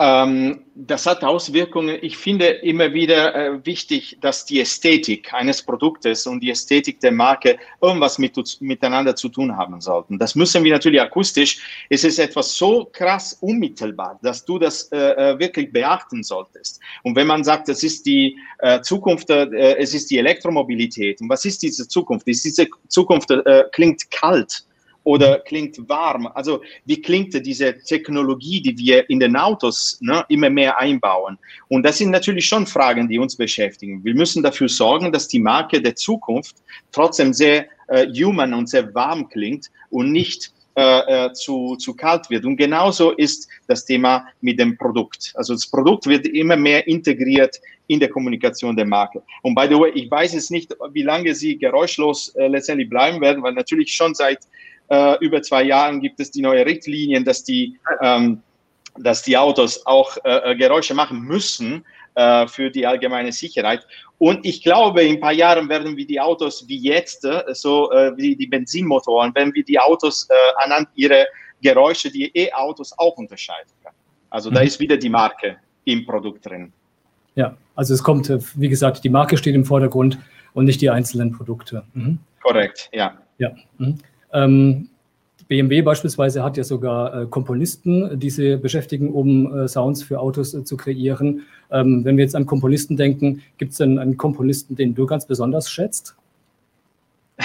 [0.00, 1.98] Ähm, das hat Auswirkungen.
[2.02, 7.12] Ich finde immer wieder äh, wichtig, dass die Ästhetik eines Produktes und die Ästhetik der
[7.12, 10.18] Marke irgendwas mit, miteinander zu tun haben sollten.
[10.18, 11.86] Das müssen wir natürlich akustisch.
[11.90, 16.80] Es ist etwas so krass unmittelbar, dass du das äh, äh wirklich beachten solltest.
[17.04, 21.20] Und wenn man sagt, es ist die äh, Zukunft, äh, es ist die Elektromobilität.
[21.20, 22.26] Und was ist diese Zukunft?
[22.26, 24.64] Diese Zukunft äh, klingt kalt
[25.04, 26.26] oder klingt warm?
[26.34, 31.38] Also wie klingt diese Technologie, die wir in den Autos ne, immer mehr einbauen?
[31.68, 34.02] Und das sind natürlich schon Fragen, die uns beschäftigen.
[34.04, 36.56] Wir müssen dafür sorgen, dass die Marke der Zukunft
[36.90, 42.28] trotzdem sehr äh, human und sehr warm klingt und nicht äh, äh, zu, zu kalt
[42.30, 42.44] wird.
[42.44, 45.32] Und genauso ist das Thema mit dem Produkt.
[45.36, 49.22] Also das Produkt wird immer mehr integriert in der Kommunikation der Marke.
[49.42, 53.20] Und by the way, ich weiß jetzt nicht, wie lange sie geräuschlos äh, letztendlich bleiben
[53.20, 54.40] werden, weil natürlich schon seit
[54.88, 58.42] äh, über zwei Jahren gibt es die neue Richtlinien, dass die, ähm,
[58.98, 63.86] dass die Autos auch äh, äh, Geräusche machen müssen äh, für die allgemeine Sicherheit.
[64.18, 67.90] Und ich glaube, in ein paar Jahren werden wir die Autos wie jetzt, äh, so
[67.92, 71.24] äh, wie die Benzinmotoren, werden wir die Autos anhand ihrer
[71.62, 73.96] Geräusche, die E-Autos auch unterscheiden können.
[74.30, 74.54] Also mhm.
[74.54, 76.72] da ist wieder die Marke im Produkt drin.
[77.34, 80.18] Ja, also es kommt, wie gesagt, die Marke steht im Vordergrund
[80.52, 81.84] und nicht die einzelnen Produkte.
[81.94, 82.18] Mhm.
[82.42, 83.18] Korrekt, ja.
[83.38, 83.50] Ja.
[83.78, 83.98] Mhm.
[84.34, 84.88] Ähm,
[85.48, 90.54] BMW beispielsweise hat ja sogar äh, Komponisten, die sie beschäftigen, um äh, Sounds für Autos
[90.54, 91.42] äh, zu kreieren.
[91.70, 95.26] Ähm, wenn wir jetzt an Komponisten denken, gibt es denn einen Komponisten, den du ganz
[95.26, 96.14] besonders schätzt?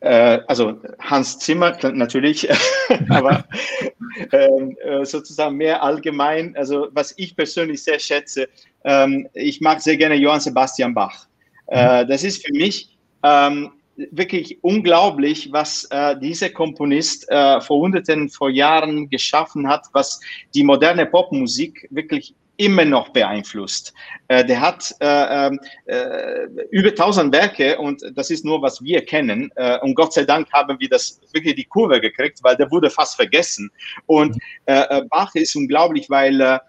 [0.00, 2.48] Äh, also Hans Zimmer natürlich,
[3.08, 3.44] aber
[4.32, 6.54] ähm, äh, sozusagen mehr allgemein.
[6.56, 8.48] Also was ich persönlich sehr schätze,
[8.84, 11.26] ähm, ich mag sehr gerne Johann Sebastian Bach.
[11.66, 12.08] Äh, mhm.
[12.10, 13.72] das ist für mich ähm,
[14.10, 20.20] wirklich unglaublich, was äh, dieser Komponist äh, vor Hunderten, vor Jahren geschaffen hat, was
[20.54, 23.94] die moderne Popmusik wirklich immer noch beeinflusst.
[24.26, 29.04] Äh, der hat äh, ähm, äh, über 1000 Werke und das ist nur, was wir
[29.04, 29.50] kennen.
[29.54, 32.90] Äh, und Gott sei Dank haben wir das wirklich die Kurve gekriegt, weil der wurde
[32.90, 33.70] fast vergessen.
[34.06, 36.60] Und äh, äh Bach ist unglaublich, weil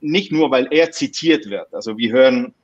[0.00, 1.72] nicht nur, weil er zitiert wird.
[1.74, 2.54] Also wir hören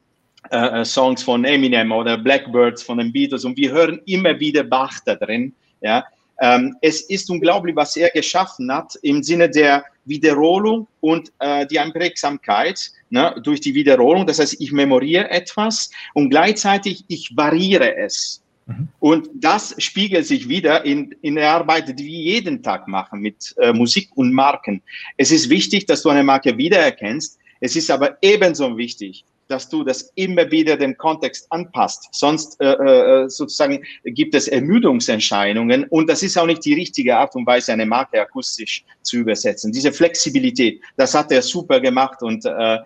[0.50, 4.64] äh, äh, Songs von Eminem oder Blackbirds von den Beatles und wir hören immer wieder
[4.64, 5.55] Bach da drin.
[5.81, 6.05] Ja?
[6.40, 11.79] Ähm, es ist unglaublich, was er geschaffen hat im Sinne der Wiederholung und äh, die
[11.79, 14.26] Einprägsamkeit ne, durch die Wiederholung.
[14.26, 18.42] Das heißt, ich memoriere etwas und gleichzeitig ich variiere es.
[18.66, 18.88] Mhm.
[18.98, 23.55] Und das spiegelt sich wieder in, in der Arbeit, die wir jeden Tag machen mit
[23.59, 24.83] äh, Musik und Marken.
[25.18, 27.38] Es ist wichtig, dass du eine Marke wiedererkennst.
[27.61, 32.09] Es ist aber ebenso wichtig, dass du das immer wieder dem Kontext anpasst.
[32.13, 37.35] Sonst äh, äh, sozusagen gibt es Ermüdungserscheinungen und das ist auch nicht die richtige Art
[37.35, 39.73] und Weise, eine Marke akustisch zu übersetzen.
[39.73, 42.79] Diese Flexibilität, das hat er super gemacht und äh,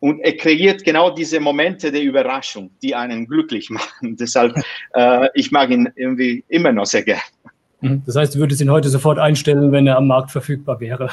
[0.00, 4.16] und er kreiert genau diese Momente der Überraschung, die einen glücklich machen.
[4.20, 4.52] Deshalb,
[4.94, 7.22] äh, ich mag ihn irgendwie immer noch sehr gerne.
[7.82, 8.02] Mhm.
[8.04, 11.10] Das heißt, du würdest ihn heute sofort einstellen, wenn er am Markt verfügbar wäre.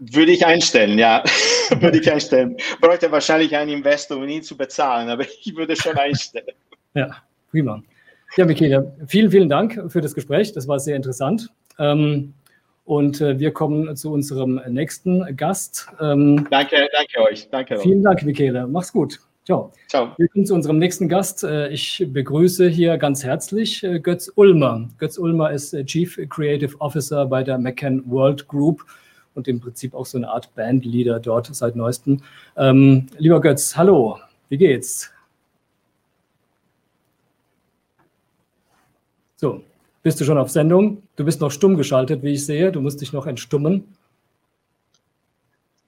[0.00, 1.22] Würde ich einstellen, ja.
[1.80, 2.56] würde ich einstellen.
[2.80, 6.46] Bräuchte wahrscheinlich einen Investor, um ihn zu bezahlen, aber ich würde schon einstellen.
[6.94, 7.16] Ja,
[7.50, 7.82] prima.
[8.36, 10.52] Ja, Michaela, vielen, vielen Dank für das Gespräch.
[10.52, 11.48] Das war sehr interessant.
[11.78, 12.34] Ähm,
[12.84, 15.88] und äh, wir kommen zu unserem nächsten Gast.
[16.00, 17.48] Ähm, danke, danke euch.
[17.50, 17.78] Danke.
[17.78, 18.66] Vielen Dank, Michaela.
[18.66, 19.20] Mach's gut.
[19.44, 19.72] Ciao.
[19.88, 20.12] Ciao.
[20.18, 21.42] Wir kommen zu unserem nächsten Gast.
[21.42, 24.88] Äh, ich begrüße hier ganz herzlich äh, Götz Ulmer.
[24.98, 28.84] Götz Ulmer ist Chief Creative Officer bei der McCann World Group
[29.38, 32.20] und im Prinzip auch so eine Art Bandleader dort seit neuestem.
[32.56, 35.10] Ähm, lieber Götz, hallo, wie geht's?
[39.36, 39.62] So,
[40.02, 41.02] bist du schon auf Sendung?
[41.14, 42.72] Du bist noch stumm geschaltet, wie ich sehe.
[42.72, 43.84] Du musst dich noch entstummen.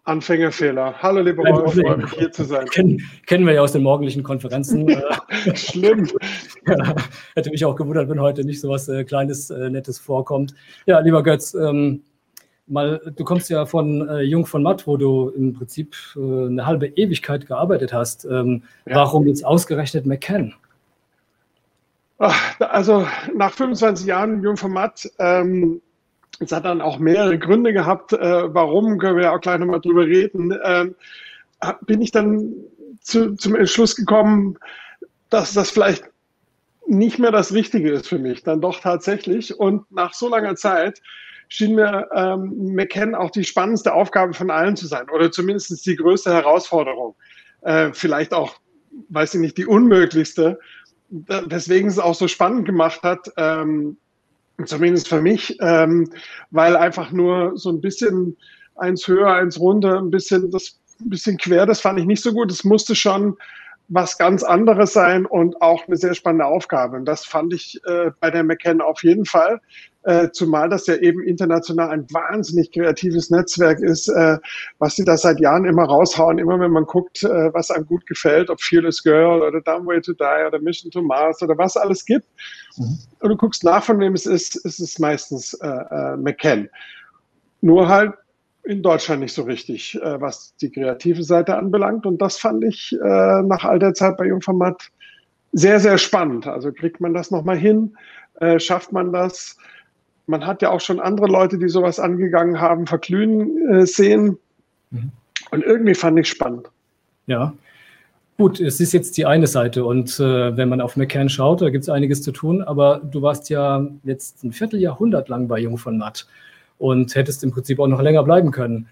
[0.04, 0.94] Anfängerfehler.
[1.02, 2.66] Hallo, lieber Rolf, freue mich hier zu sein.
[2.66, 4.88] Kennen, kennen wir ja aus den morgendlichen Konferenzen.
[5.54, 6.08] Schlimm.
[6.66, 6.94] ja,
[7.34, 10.54] hätte mich auch gewundert, wenn heute nicht so was äh, Kleines, äh, Nettes vorkommt.
[10.86, 12.02] Ja, lieber Götz, ähm,
[12.70, 16.66] mal, du kommst ja von äh, Jung von Matt, wo du im Prinzip äh, eine
[16.66, 18.24] halbe Ewigkeit gearbeitet hast.
[18.24, 18.96] Ähm, ja.
[18.96, 20.54] Warum jetzt ausgerechnet McCann?
[22.58, 25.80] Also nach 25 Jahren Jung von Matt, ähm,
[26.38, 29.80] es hat dann auch mehrere Gründe gehabt, äh, warum, können wir ja auch gleich nochmal
[29.80, 30.94] drüber reden, ähm,
[31.86, 32.52] bin ich dann
[33.00, 34.58] zu, zum Entschluss gekommen,
[35.30, 36.04] dass das vielleicht
[36.86, 39.58] nicht mehr das Richtige ist für mich, dann doch tatsächlich.
[39.58, 41.00] Und nach so langer Zeit
[41.50, 45.96] schien mir ähm, McKen auch die spannendste Aufgabe von allen zu sein oder zumindest die
[45.96, 47.14] größte Herausforderung.
[47.62, 48.54] Äh, vielleicht auch,
[49.10, 50.58] weiß ich nicht, die unmöglichste,
[51.10, 53.96] weswegen es auch so spannend gemacht hat, ähm,
[54.64, 56.08] zumindest für mich, ähm,
[56.50, 58.36] weil einfach nur so ein bisschen
[58.76, 62.32] eins höher, eins runter, ein bisschen, das, ein bisschen quer, das fand ich nicht so
[62.32, 62.52] gut.
[62.52, 63.36] Es musste schon
[63.90, 66.96] was ganz anderes sein und auch eine sehr spannende Aufgabe.
[66.96, 69.60] Und das fand ich äh, bei der McKen auf jeden Fall.
[70.04, 74.38] Äh, zumal das ja eben international ein wahnsinnig kreatives Netzwerk ist, äh,
[74.78, 78.06] was sie da seit Jahren immer raushauen, immer wenn man guckt, äh, was einem gut
[78.06, 81.76] gefällt, ob Fearless Girl oder Dumb Way to Die oder Mission to Mars oder was
[81.76, 82.26] alles gibt.
[82.78, 82.98] Mhm.
[83.18, 86.70] Und du guckst nach, von wem es ist, ist es meistens äh, äh, McKen.
[87.60, 88.14] Nur halt
[88.70, 92.06] in Deutschland nicht so richtig, äh, was die kreative Seite anbelangt.
[92.06, 94.90] Und das fand ich äh, nach all der Zeit bei Jungformat
[95.52, 96.46] sehr, sehr spannend.
[96.46, 97.96] Also kriegt man das nochmal hin?
[98.40, 99.56] Äh, schafft man das?
[100.26, 104.38] Man hat ja auch schon andere Leute, die sowas angegangen haben, verglühen äh, sehen.
[104.90, 105.10] Mhm.
[105.50, 106.70] Und irgendwie fand ich spannend.
[107.26, 107.52] Ja.
[108.38, 111.68] Gut, es ist jetzt die eine Seite und äh, wenn man auf McCann schaut, da
[111.68, 115.76] gibt es einiges zu tun, aber du warst ja jetzt ein Vierteljahrhundert lang bei Jung
[115.76, 116.26] von Matt
[116.80, 118.88] und hättest im Prinzip auch noch länger bleiben können.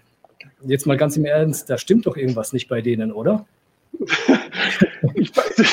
[0.61, 3.47] Jetzt mal ganz im Ernst, da stimmt doch irgendwas nicht bei denen, oder?
[5.15, 5.63] ich, weiß,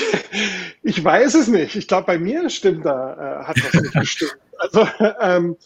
[0.82, 1.76] ich, weiß, es nicht.
[1.76, 4.38] Ich glaube, bei mir stimmt da, äh, hat was nicht gestimmt.
[4.58, 4.88] Also
[5.20, 5.56] ähm,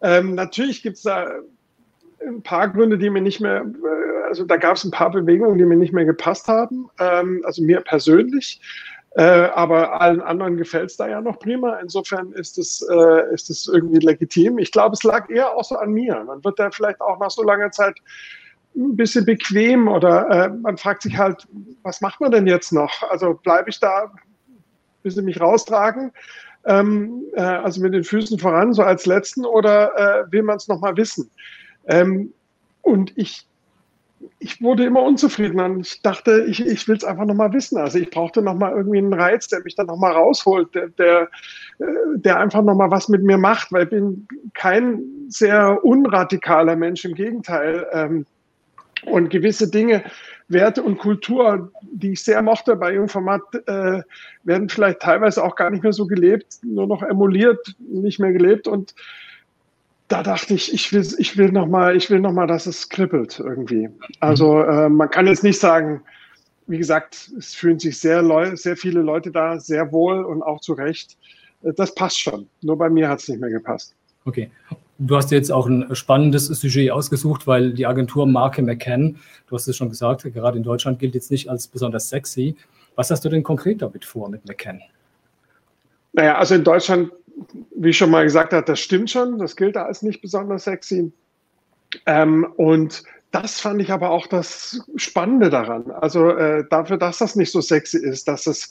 [0.00, 1.30] ähm, natürlich gibt es da
[2.26, 5.58] ein paar Gründe, die mir nicht mehr, äh, also da gab es ein paar Bewegungen,
[5.58, 6.88] die mir nicht mehr gepasst haben.
[6.98, 8.58] Ähm, also mir persönlich.
[9.16, 11.78] Äh, aber allen anderen gefällt es da ja noch prima.
[11.80, 14.58] Insofern ist es, äh, ist es irgendwie legitim.
[14.58, 16.22] Ich glaube, es lag eher auch so an mir.
[16.24, 17.98] Man wird da vielleicht auch nach so langer Zeit
[18.76, 21.46] ein bisschen bequem oder äh, man fragt sich halt,
[21.82, 23.02] was macht man denn jetzt noch?
[23.10, 24.12] Also bleibe ich da,
[25.02, 26.12] bis sie mich raustragen,
[26.64, 30.68] ähm, äh, also mit den Füßen voran, so als Letzten, oder äh, will man es
[30.68, 31.28] nochmal wissen?
[31.86, 32.32] Ähm,
[32.82, 33.46] und ich
[34.38, 37.78] ich wurde immer unzufriedener und ich dachte, ich, ich will es einfach nochmal wissen.
[37.78, 41.28] Also ich brauchte nochmal irgendwie einen Reiz, der mich dann nochmal rausholt, der, der,
[41.78, 47.04] äh, der einfach nochmal was mit mir macht, weil ich bin kein sehr unradikaler Mensch,
[47.04, 47.86] im Gegenteil.
[47.92, 48.26] Ähm,
[49.06, 50.04] und gewisse Dinge,
[50.48, 54.02] Werte und Kultur, die ich sehr mochte bei Jungformat, äh,
[54.42, 58.68] werden vielleicht teilweise auch gar nicht mehr so gelebt, nur noch emuliert, nicht mehr gelebt
[58.68, 58.94] und
[60.10, 62.88] da dachte ich, ich will, ich will noch mal, ich will noch mal, dass es
[62.88, 63.88] kribbelt irgendwie.
[64.18, 66.02] Also äh, man kann jetzt nicht sagen,
[66.66, 70.60] wie gesagt, es fühlen sich sehr, Leu sehr viele Leute da sehr wohl und auch
[70.60, 71.16] zu Recht.
[71.62, 72.48] Äh, das passt schon.
[72.60, 73.94] Nur bei mir hat es nicht mehr gepasst.
[74.24, 74.50] Okay.
[74.98, 79.66] Du hast jetzt auch ein spannendes Sujet ausgesucht, weil die Agentur Marke McCann, du hast
[79.68, 82.56] es schon gesagt, gerade in Deutschland gilt jetzt nicht als besonders sexy.
[82.96, 84.80] Was hast du denn konkret damit vor mit McCann?
[86.12, 87.12] Naja, also in Deutschland
[87.74, 89.38] wie ich schon mal gesagt habe, das stimmt schon.
[89.38, 91.12] Das gilt da als nicht besonders sexy.
[92.06, 95.90] Ähm, und das fand ich aber auch das Spannende daran.
[95.90, 98.70] Also äh, dafür, dass das nicht so sexy ist, dass es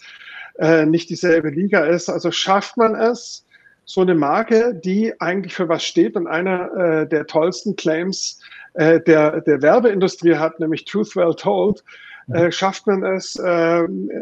[0.58, 2.10] äh, nicht dieselbe Liga ist.
[2.10, 3.45] Also schafft man es,
[3.86, 8.39] so eine Marke, die eigentlich für was steht und einer äh, der tollsten Claims
[8.75, 11.84] äh, der, der Werbeindustrie hat, nämlich Truth Well Told,
[12.32, 14.19] äh, schafft man es, ähm, äh,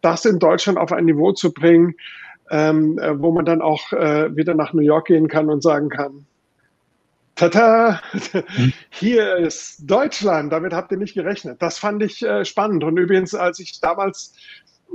[0.00, 1.94] das in Deutschland auf ein Niveau zu bringen,
[2.50, 5.88] ähm, äh, wo man dann auch äh, wieder nach New York gehen kann und sagen
[5.88, 6.26] kann,
[7.36, 8.72] Tata, hm.
[8.90, 11.60] hier ist Deutschland, damit habt ihr nicht gerechnet.
[11.60, 12.84] Das fand ich äh, spannend.
[12.84, 14.34] Und übrigens, als ich damals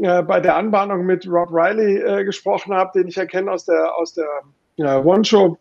[0.02, 3.96] äh, bei der Anbahnung mit Rob Riley äh, gesprochen habe, den ich erkenne aus der,
[3.96, 5.58] aus der One-Show,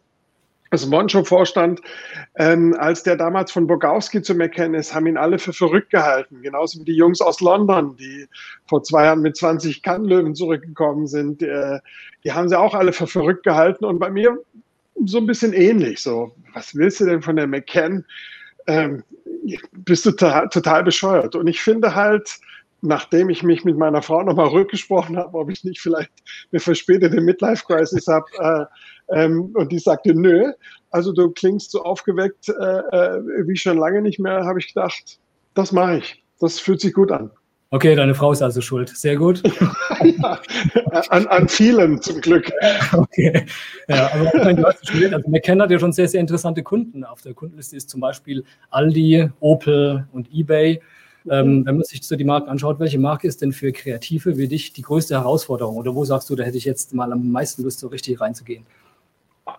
[0.71, 1.81] also Moncho-Vorstand,
[2.37, 6.43] ähm, als der damals von Bogowski zu McKen ist, haben ihn alle für verrückt gehalten.
[6.43, 8.27] Genauso wie die Jungs aus London, die
[8.67, 11.43] vor zwei Jahren mit 20 Kannlöwen zurückgekommen sind.
[11.43, 11.81] Äh,
[12.25, 13.85] die haben sie auch alle für verrückt gehalten.
[13.85, 14.39] Und bei mir
[15.05, 16.03] so ein bisschen ähnlich.
[16.03, 18.05] So, was willst du denn von der McKen?
[18.67, 19.03] Ähm,
[19.73, 21.35] bist du total bescheuert.
[21.35, 22.39] Und ich finde halt,
[22.81, 26.11] nachdem ich mich mit meiner Frau nochmal rückgesprochen habe, ob ich nicht vielleicht
[26.53, 28.65] eine verspätete Midlife-Crisis habe, äh,
[29.11, 30.53] ähm, und die sagte, nö,
[30.91, 35.19] also du klingst so aufgeweckt äh, äh, wie schon lange nicht mehr, habe ich gedacht,
[35.55, 36.23] das mache ich.
[36.41, 37.31] Das fühlt sich gut an.
[37.71, 38.89] Okay, deine Frau ist also schuld.
[38.97, 39.43] Sehr gut.
[40.01, 40.41] ja,
[41.11, 42.51] an, an vielen zum Glück.
[42.95, 43.45] Okay.
[43.89, 45.13] Ja, aber du hast studiert.
[45.13, 47.05] Also McKenna hat ja schon sehr, sehr interessante Kunden.
[47.05, 50.81] Auf der Kundenliste ist zum Beispiel Aldi, Opel und eBay.
[51.31, 54.49] Ähm, wenn man sich so die Marken anschaut, welche Marke ist denn für Kreative wie
[54.49, 55.77] dich die größte Herausforderung?
[55.77, 58.65] Oder wo sagst du, da hätte ich jetzt mal am meisten Lust, so richtig reinzugehen?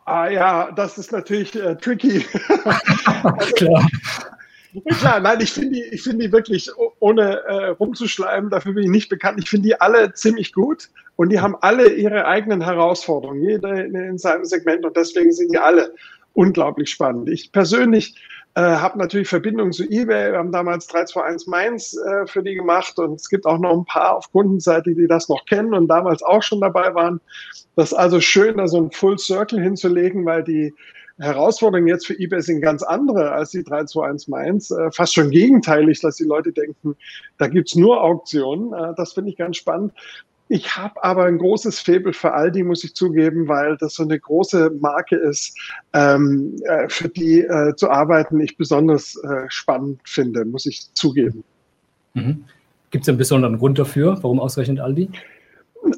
[0.06, 2.20] Ah ja, das ist natürlich äh, tricky.
[3.56, 3.88] Klar.
[4.88, 6.70] Klar, nein, ich finde die, find die wirklich,
[7.00, 11.30] ohne äh, rumzuschleimen, dafür bin ich nicht bekannt, ich finde die alle ziemlich gut und
[11.30, 15.58] die haben alle ihre eigenen Herausforderungen, jeder in, in seinem Segment und deswegen sind die
[15.58, 15.96] alle
[16.34, 17.30] unglaublich spannend.
[17.30, 18.16] Ich persönlich
[18.56, 20.32] äh, habe natürlich Verbindungen zu eBay.
[20.32, 23.86] Wir haben damals 321 Mainz äh, für die gemacht und es gibt auch noch ein
[23.86, 27.22] paar auf Kundenseite, die das noch kennen und damals auch schon dabei waren.
[27.76, 30.74] Das ist also schön, da so ein Full Circle hinzulegen, weil die
[31.20, 34.72] Herausforderungen jetzt für eBay sind ganz andere als die 321 Mainz.
[34.72, 36.96] Äh, fast schon gegenteilig, dass die Leute denken,
[37.38, 38.74] da gibt's nur Auktionen.
[38.74, 39.94] Äh, das finde ich ganz spannend.
[40.52, 44.20] Ich habe aber ein großes Faible für Aldi, muss ich zugeben, weil das so eine
[44.20, 45.56] große Marke ist,
[45.94, 51.44] ähm, äh, für die äh, zu arbeiten ich besonders äh, spannend finde, muss ich zugeben.
[52.16, 52.46] Mhm.
[52.90, 54.18] Gibt es einen besonderen Grund dafür?
[54.22, 55.12] Warum ausgerechnet Aldi?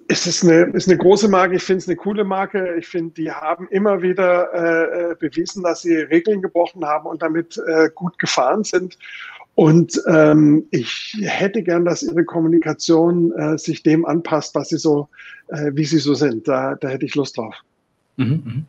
[0.09, 2.75] Es ist eine, ist eine große Marke, ich finde es eine coole Marke.
[2.77, 7.21] Ich finde, die haben immer wieder äh, äh, bewiesen, dass sie Regeln gebrochen haben und
[7.21, 8.97] damit äh, gut gefahren sind.
[9.55, 15.09] Und ähm, ich hätte gern, dass ihre Kommunikation äh, sich dem anpasst, was sie so,
[15.49, 16.47] äh, wie sie so sind.
[16.47, 17.55] Da, da hätte ich Lust drauf.
[18.17, 18.63] Mhm, mh.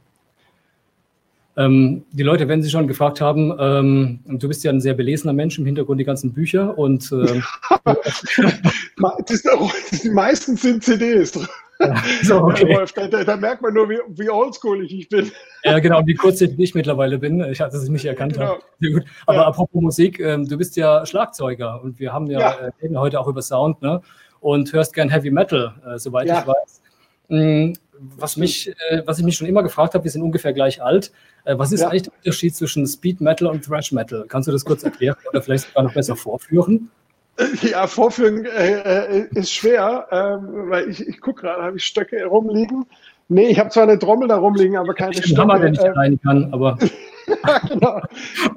[1.55, 5.35] Ähm, die Leute, wenn sie schon gefragt haben, ähm, du bist ja ein sehr belesener
[5.35, 7.43] Mensch im Hintergrund die ganzen Bücher und ähm,
[10.03, 11.39] die meisten sind CDs.
[12.23, 12.77] so, okay.
[12.77, 15.31] Wolf, da, da, merkt man nur, wie, wie oldschoolig ich bin.
[15.65, 17.41] Ja, genau, wie kurzsichtig ich mittlerweile bin.
[17.51, 18.35] Ich hatte es nicht erkannt.
[18.35, 18.59] Genau.
[18.81, 19.05] Gut.
[19.27, 19.47] Aber ja.
[19.47, 22.71] apropos Musik, ähm, du bist ja Schlagzeuger und wir haben ja, ja.
[22.81, 24.01] Äh, heute auch über Sound ne?
[24.41, 26.83] und hörst gern Heavy Metal, äh, soweit ich weiß.
[27.29, 27.75] Mhm,
[28.17, 31.13] was, mich, äh, was ich mich schon immer gefragt habe, wir sind ungefähr gleich alt.
[31.45, 34.25] Äh, was ist eigentlich der Unterschied zwischen Speed Metal und Thrash Metal?
[34.29, 36.91] Kannst du das kurz erklären oder vielleicht sogar noch besser vorführen?
[37.63, 42.25] Ja, vorführen äh, äh, ist schwer, ähm, weil ich, ich gucke gerade, habe ich Stöcke
[42.25, 42.87] rumliegen.
[43.29, 45.59] Nee, ich habe zwar eine Trommel da rumliegen, aber keine ich Stöcke.
[45.59, 46.77] Der nicht rein kann, aber.
[47.27, 48.01] ja, genau.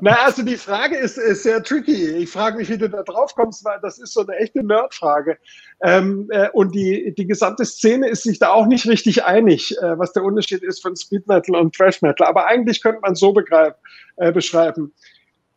[0.01, 2.09] Na, also die Frage ist, ist sehr tricky.
[2.17, 5.37] Ich frage mich, wie du da drauf kommst, weil das ist so eine echte Nerdfrage.
[5.81, 9.97] Ähm, äh, und die, die gesamte Szene ist sich da auch nicht richtig einig, äh,
[9.97, 12.27] was der Unterschied ist von Speed Metal und Thrash Metal.
[12.27, 13.75] Aber eigentlich könnte man so begreif,
[14.17, 14.93] äh, beschreiben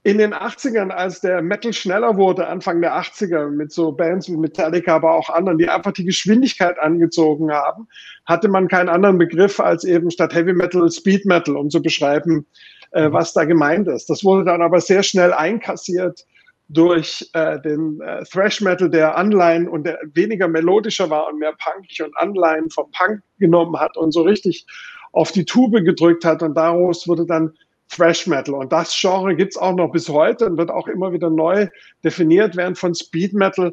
[0.05, 4.37] in den 80ern, als der Metal schneller wurde, Anfang der 80er, mit so Bands wie
[4.37, 7.89] Metallica, aber auch anderen, die einfach die Geschwindigkeit angezogen haben,
[8.25, 12.47] hatte man keinen anderen Begriff als eben statt Heavy Metal Speed Metal, um zu beschreiben,
[12.93, 13.13] äh, mhm.
[13.13, 14.09] was da gemeint ist.
[14.09, 16.25] Das wurde dann aber sehr schnell einkassiert
[16.69, 21.55] durch äh, den äh, Thrash Metal, der Anleihen und der weniger melodischer war und mehr
[21.59, 24.67] punkig und Anleihen vom Punk genommen hat und so richtig
[25.13, 26.43] auf die Tube gedrückt hat.
[26.43, 27.55] Und daraus wurde dann
[27.89, 28.55] Thrash Metal.
[28.55, 31.69] Und das Genre gibt es auch noch bis heute und wird auch immer wieder neu
[32.05, 33.73] definiert, während von Speed Metal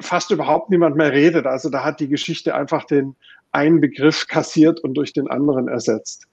[0.00, 1.46] fast überhaupt niemand mehr redet.
[1.46, 3.16] Also da hat die Geschichte einfach den
[3.52, 6.26] einen Begriff kassiert und durch den anderen ersetzt.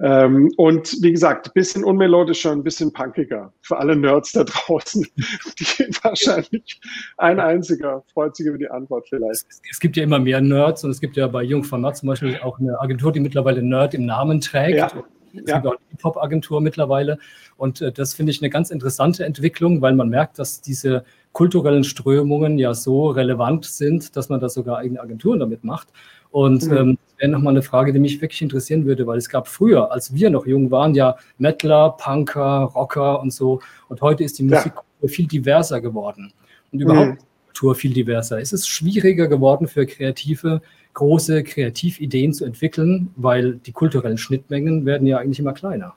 [0.00, 3.52] Ähm, und wie gesagt, ein bisschen unmelodischer, ein bisschen punkiger.
[3.62, 6.80] Für alle Nerds da draußen, die wahrscheinlich
[7.16, 9.46] ein einziger freut sich über die Antwort vielleicht.
[9.48, 12.38] Es, es gibt ja immer mehr Nerds und es gibt ja bei Jungformat zum Beispiel
[12.42, 14.78] auch eine Agentur, die mittlerweile Nerd im Namen trägt.
[14.78, 15.04] Ja.
[15.34, 15.56] Es ja.
[15.56, 17.18] gibt auch eine Hip-Hop-Agentur mittlerweile.
[17.56, 21.84] Und äh, das finde ich eine ganz interessante Entwicklung, weil man merkt, dass diese kulturellen
[21.84, 25.88] Strömungen ja so relevant sind, dass man da sogar eigene Agenturen damit macht.
[26.30, 26.76] Und mhm.
[26.76, 29.92] ähm, das wäre nochmal eine Frage, die mich wirklich interessieren würde, weil es gab früher,
[29.92, 33.60] als wir noch jung waren, ja Metaler, Punker, Rocker und so.
[33.88, 35.08] Und heute ist die Musik ja.
[35.08, 36.32] viel diverser geworden.
[36.72, 37.26] Und überhaupt mhm.
[37.54, 38.40] Kultur viel diverser.
[38.40, 40.60] Ist es schwieriger geworden für Kreative,
[40.94, 45.94] große Kreativideen zu entwickeln, weil die kulturellen Schnittmengen werden ja eigentlich immer kleiner.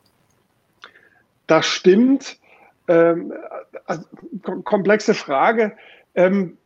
[1.48, 2.38] Das stimmt.
[2.88, 3.34] Ähm,
[3.86, 4.04] also,
[4.66, 5.74] komplexe Frage.
[6.14, 6.58] Ähm,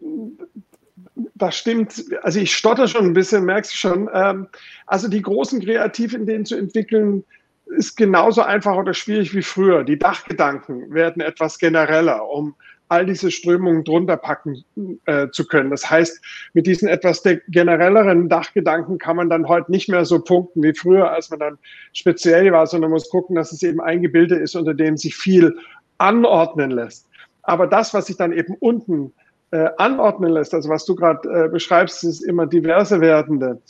[1.35, 2.03] das stimmt.
[2.21, 4.09] Also ich stotter schon ein bisschen, merkst du schon.
[4.13, 4.47] Ähm,
[4.87, 7.23] also die großen Kreativideen zu entwickeln,
[7.67, 9.85] ist genauso einfach oder schwierig wie früher.
[9.85, 12.55] Die Dachgedanken werden etwas genereller, um
[12.91, 14.65] all diese Strömungen drunter packen
[15.05, 15.69] äh, zu können.
[15.69, 16.21] Das heißt,
[16.53, 21.09] mit diesen etwas generelleren Dachgedanken kann man dann heute nicht mehr so punkten wie früher,
[21.09, 21.57] als man dann
[21.93, 25.55] speziell war, sondern muss gucken, dass es eben ein Gebilde ist, unter dem sich viel
[25.99, 27.07] anordnen lässt.
[27.43, 29.13] Aber das, was sich dann eben unten
[29.51, 33.61] äh, anordnen lässt, also was du gerade äh, beschreibst, ist immer diverse werdende.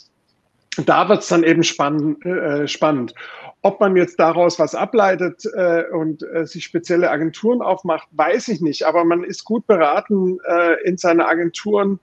[0.84, 2.26] Da wird es dann eben spannend.
[2.26, 3.14] Äh, spannend.
[3.62, 8.60] Ob man jetzt daraus was ableitet äh, und äh, sich spezielle Agenturen aufmacht, weiß ich
[8.60, 8.84] nicht.
[8.84, 12.00] Aber man ist gut beraten, äh, in seine Agenturen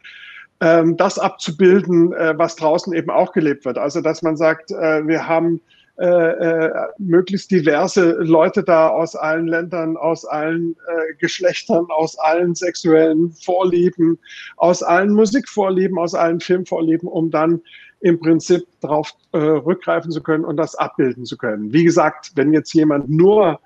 [0.62, 3.78] ähm, das abzubilden, äh, was draußen eben auch gelebt wird.
[3.78, 5.62] Also dass man sagt, äh, wir haben
[6.00, 12.56] äh, äh, möglichst diverse Leute da aus allen Ländern, aus allen äh, Geschlechtern, aus allen
[12.56, 14.18] sexuellen Vorlieben,
[14.56, 17.62] aus allen Musikvorlieben, aus allen Filmvorlieben, um dann
[18.02, 21.74] im Prinzip darauf äh, rückgreifen zu können und das abbilden zu können.
[21.74, 23.60] Wie gesagt, wenn jetzt jemand nur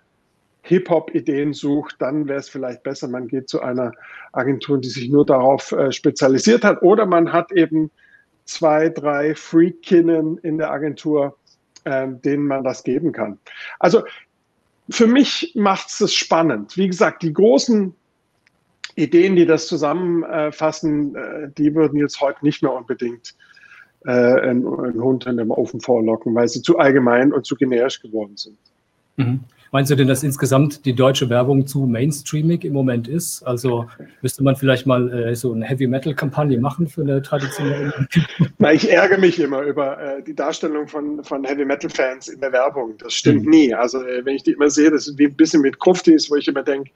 [0.63, 3.91] Hip-Hop-Ideen sucht, dann wäre es vielleicht besser, man geht zu einer
[4.31, 7.91] Agentur, die sich nur darauf äh, spezialisiert hat, oder man hat eben
[8.45, 11.37] zwei, drei Freakinnen in der Agentur,
[11.83, 13.39] äh, denen man das geben kann.
[13.79, 14.03] Also
[14.89, 16.77] für mich macht es das spannend.
[16.77, 17.93] Wie gesagt, die großen
[18.95, 23.35] Ideen, die das zusammenfassen, äh, die würden jetzt heute nicht mehr unbedingt
[24.05, 28.01] äh, einen, einen Hund in dem Ofen vorlocken, weil sie zu allgemein und zu generisch
[28.01, 28.57] geworden sind.
[29.17, 29.41] Mhm.
[29.73, 33.41] Meinst du denn, dass insgesamt die deutsche Werbung zu mainstreamig im Moment ist?
[33.41, 33.87] Also
[34.21, 37.91] müsste man vielleicht mal äh, so eine Heavy-Metal-Kampagne machen für eine traditionelle?
[38.59, 42.93] Na, ich ärgere mich immer über äh, die Darstellung von, von Heavy-Metal-Fans in der Werbung.
[42.99, 43.49] Das stimmt mhm.
[43.49, 43.73] nie.
[43.73, 46.35] Also äh, wenn ich die immer sehe, das ist wie ein bisschen mit Kruftis, wo
[46.35, 46.91] ich immer denke,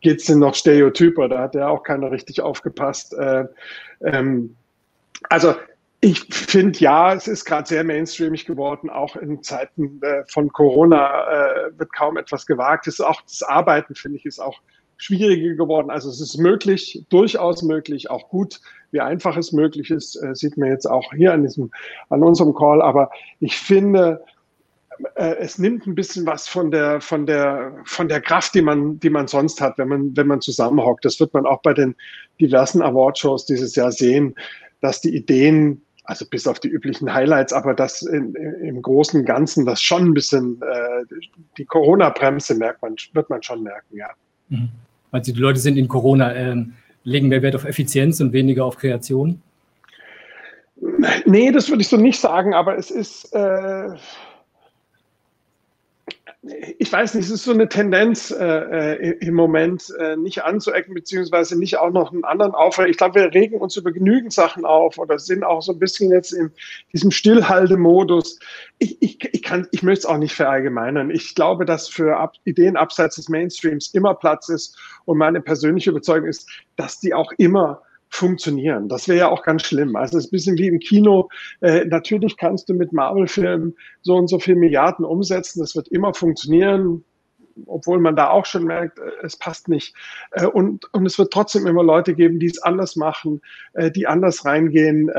[0.00, 1.28] geht es denn noch Stereotyper?
[1.28, 3.12] Da hat ja auch keiner richtig aufgepasst.
[3.14, 3.46] Äh,
[4.04, 4.54] ähm,
[5.28, 5.56] also
[6.02, 8.88] ich finde ja, es ist gerade sehr mainstreamig geworden.
[8.88, 12.86] Auch in Zeiten äh, von Corona äh, wird kaum etwas gewagt.
[12.86, 14.60] Es auch das Arbeiten, finde ich, ist auch
[14.96, 15.90] schwieriger geworden.
[15.90, 18.60] Also es ist möglich, durchaus möglich, auch gut,
[18.92, 21.70] wie einfach es möglich ist, äh, sieht man jetzt auch hier an diesem,
[22.08, 22.80] an unserem Call.
[22.80, 24.22] Aber ich finde,
[25.16, 28.98] äh, es nimmt ein bisschen was von der, von der, von der Kraft, die man,
[29.00, 31.04] die man sonst hat, wenn man, wenn man zusammenhockt.
[31.04, 31.94] Das wird man auch bei den
[32.40, 34.34] diversen Awardshows dieses Jahr sehen,
[34.80, 39.26] dass die Ideen also bis auf die üblichen Highlights, aber das in, im Großen und
[39.26, 41.04] Ganzen, das schon ein bisschen, äh,
[41.56, 44.08] die Corona-Bremse merkt man, wird man schon merken, ja.
[45.12, 46.64] Also die Leute sind in Corona, äh,
[47.04, 49.40] legen mehr Wert auf Effizienz und weniger auf Kreation?
[51.26, 53.90] Nee, das würde ich so nicht sagen, aber es ist, äh,
[56.42, 60.94] ich weiß nicht, es ist so eine Tendenz äh, äh, im Moment äh, nicht anzuecken,
[60.94, 62.88] beziehungsweise nicht auch noch einen anderen Aufwand.
[62.88, 66.10] Ich glaube, wir regen uns über genügend Sachen auf oder sind auch so ein bisschen
[66.10, 66.50] jetzt in
[66.94, 68.38] diesem Stillhaltemodus.
[68.78, 71.10] Ich, ich, ich, kann, ich möchte es auch nicht verallgemeinern.
[71.10, 75.90] Ich glaube, dass für Ab Ideen abseits des Mainstreams immer Platz ist und meine persönliche
[75.90, 78.88] Überzeugung ist, dass die auch immer funktionieren.
[78.88, 79.96] Das wäre ja auch ganz schlimm.
[79.96, 81.28] Also es ist ein bisschen wie im Kino.
[81.60, 85.60] Äh, natürlich kannst du mit Marvel-Filmen so und so viel Milliarden umsetzen.
[85.60, 87.04] Das wird immer funktionieren,
[87.66, 89.94] obwohl man da auch schon merkt, äh, es passt nicht.
[90.32, 93.40] Äh, und, und es wird trotzdem immer Leute geben, die es anders machen,
[93.74, 95.10] äh, die anders reingehen,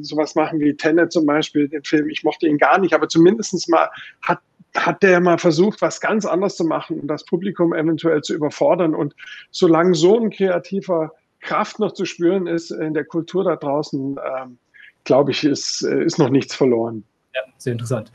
[0.00, 2.08] sowas machen wie Tenet zum Beispiel, den Film.
[2.08, 3.90] Ich mochte ihn gar nicht, aber zumindestens mal
[4.22, 4.38] hat
[4.74, 8.94] hat der mal versucht, was ganz anderes zu machen und das Publikum eventuell zu überfordern.
[8.94, 9.14] Und
[9.50, 11.12] solange so ein kreativer
[11.46, 14.58] Kraft noch zu spüren ist in der Kultur da draußen, ähm,
[15.04, 17.04] glaube ich, ist, äh, ist noch nichts verloren.
[17.34, 18.12] Ja, sehr interessant.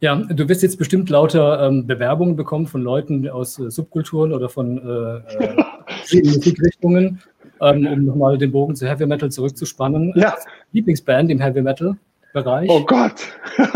[0.00, 4.48] Ja, du wirst jetzt bestimmt lauter ähm, Bewerbungen bekommen von Leuten aus äh, Subkulturen oder
[4.48, 5.34] von äh,
[6.16, 7.22] äh Musikrichtungen,
[7.60, 10.12] ähm, um nochmal den Bogen zu Heavy Metal zurückzuspannen.
[10.16, 10.34] Ja.
[10.72, 11.96] Lieblingsband im Heavy Metal
[12.32, 12.68] Bereich?
[12.68, 13.14] Oh Gott.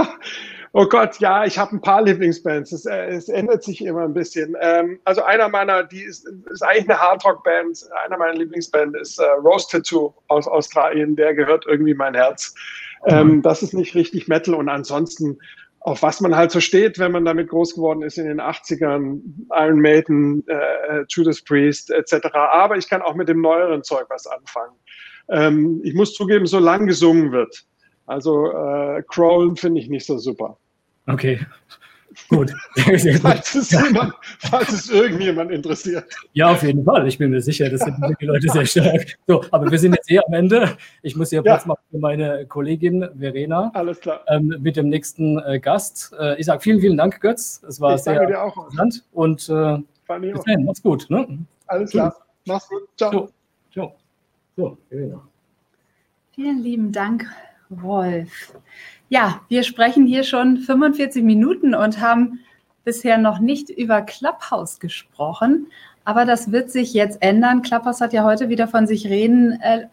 [0.79, 2.71] Oh Gott, ja, ich habe ein paar Lieblingsbands.
[2.71, 4.55] Es, äh, es, ändert sich immer ein bisschen.
[4.61, 7.79] Ähm, also einer meiner, die ist, ist eigentlich eine Hardrock-Band.
[8.05, 11.17] Einer meiner Lieblingsbands ist äh, Rose Tattoo aus Australien.
[11.17, 12.55] Der gehört irgendwie mein Herz.
[13.07, 15.39] Ähm, das ist nicht richtig Metal und ansonsten
[15.81, 19.21] auf was man halt so steht, wenn man damit groß geworden ist in den 80ern,
[19.55, 22.35] Iron Maiden, äh, Judas Priest etc.
[22.35, 24.77] Aber ich kann auch mit dem neueren Zeug was anfangen.
[25.31, 27.65] Ähm, ich muss zugeben, so lang gesungen wird.
[28.05, 30.59] Also äh, Crawlen finde ich nicht so super.
[31.07, 31.41] Okay.
[32.29, 32.53] Gut.
[33.21, 36.05] falls, es jemand, falls es irgendjemand interessiert.
[36.33, 37.07] Ja, auf jeden Fall.
[37.07, 39.19] Ich bin mir sicher, das sind die Leute sehr stark.
[39.27, 40.77] So, aber wir sind jetzt eh am Ende.
[41.03, 41.43] Ich muss hier ja.
[41.43, 43.71] Platz machen für meine Kollegin Verena.
[43.75, 44.23] Alles klar.
[44.29, 46.15] Ähm, mit dem nächsten äh, Gast.
[46.19, 47.63] Äh, ich sage vielen, vielen Dank, Götz.
[47.69, 49.05] Es war ich sehr interessant.
[49.13, 49.79] Und äh,
[50.21, 50.65] bis dann.
[50.65, 51.07] Mach's gut.
[51.11, 51.39] Ne?
[51.67, 52.17] Alles klar.
[52.47, 52.83] Mach's gut.
[52.97, 53.13] Ciao.
[53.13, 53.31] So,
[53.73, 53.97] ciao.
[54.57, 55.23] So, Verena.
[56.35, 57.27] Vielen lieben Dank,
[57.69, 58.55] Wolf.
[59.09, 62.41] Ja, wir sprechen hier schon 45 Minuten und haben
[62.85, 65.69] bisher noch nicht über Clubhouse gesprochen.
[66.05, 67.63] Aber das wird sich jetzt ändern.
[67.63, 69.87] Clubhouse hat ja heute wieder von sich reden äh,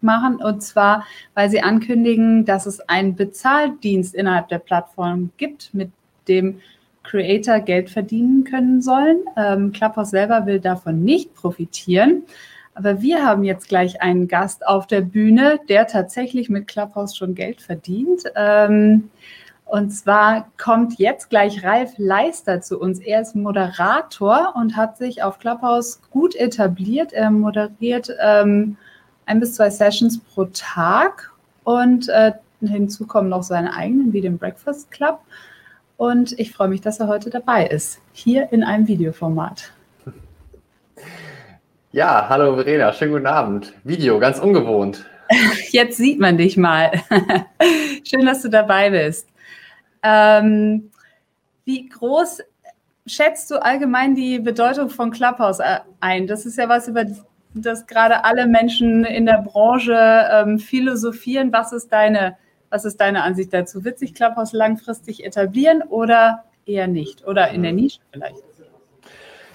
[0.00, 0.36] machen.
[0.36, 1.04] Und zwar,
[1.34, 5.90] weil sie ankündigen, dass es einen Bezahldienst innerhalb der Plattform gibt, mit
[6.28, 6.60] dem
[7.02, 9.18] Creator Geld verdienen können sollen.
[9.36, 12.24] Ähm, Clubhouse selber will davon nicht profitieren.
[12.74, 17.34] Aber wir haben jetzt gleich einen Gast auf der Bühne, der tatsächlich mit Clubhouse schon
[17.34, 18.24] Geld verdient.
[18.36, 19.10] Ähm,
[19.70, 22.98] und zwar kommt jetzt gleich Ralf Leister zu uns.
[22.98, 27.12] Er ist Moderator und hat sich auf Clubhouse gut etabliert.
[27.12, 28.76] Er moderiert ähm,
[29.26, 34.38] ein bis zwei Sessions pro Tag und äh, hinzu kommen noch seine eigenen, wie den
[34.38, 35.20] Breakfast Club.
[35.96, 39.70] Und ich freue mich, dass er heute dabei ist, hier in einem Videoformat.
[41.92, 43.72] Ja, hallo Verena, schönen guten Abend.
[43.82, 45.06] Video, ganz ungewohnt.
[45.70, 46.92] Jetzt sieht man dich mal.
[48.08, 49.28] Schön, dass du dabei bist.
[50.04, 50.92] Ähm,
[51.64, 52.42] wie groß
[53.06, 56.28] schätzt du allgemein die Bedeutung von Clubhouse äh, ein?
[56.28, 57.06] Das ist ja was, über
[57.54, 61.52] das gerade alle Menschen in der Branche ähm, philosophieren.
[61.52, 62.36] Was ist, deine,
[62.68, 63.84] was ist deine Ansicht dazu?
[63.84, 67.26] Wird sich Clubhouse langfristig etablieren oder eher nicht?
[67.26, 68.49] Oder in der Nische vielleicht?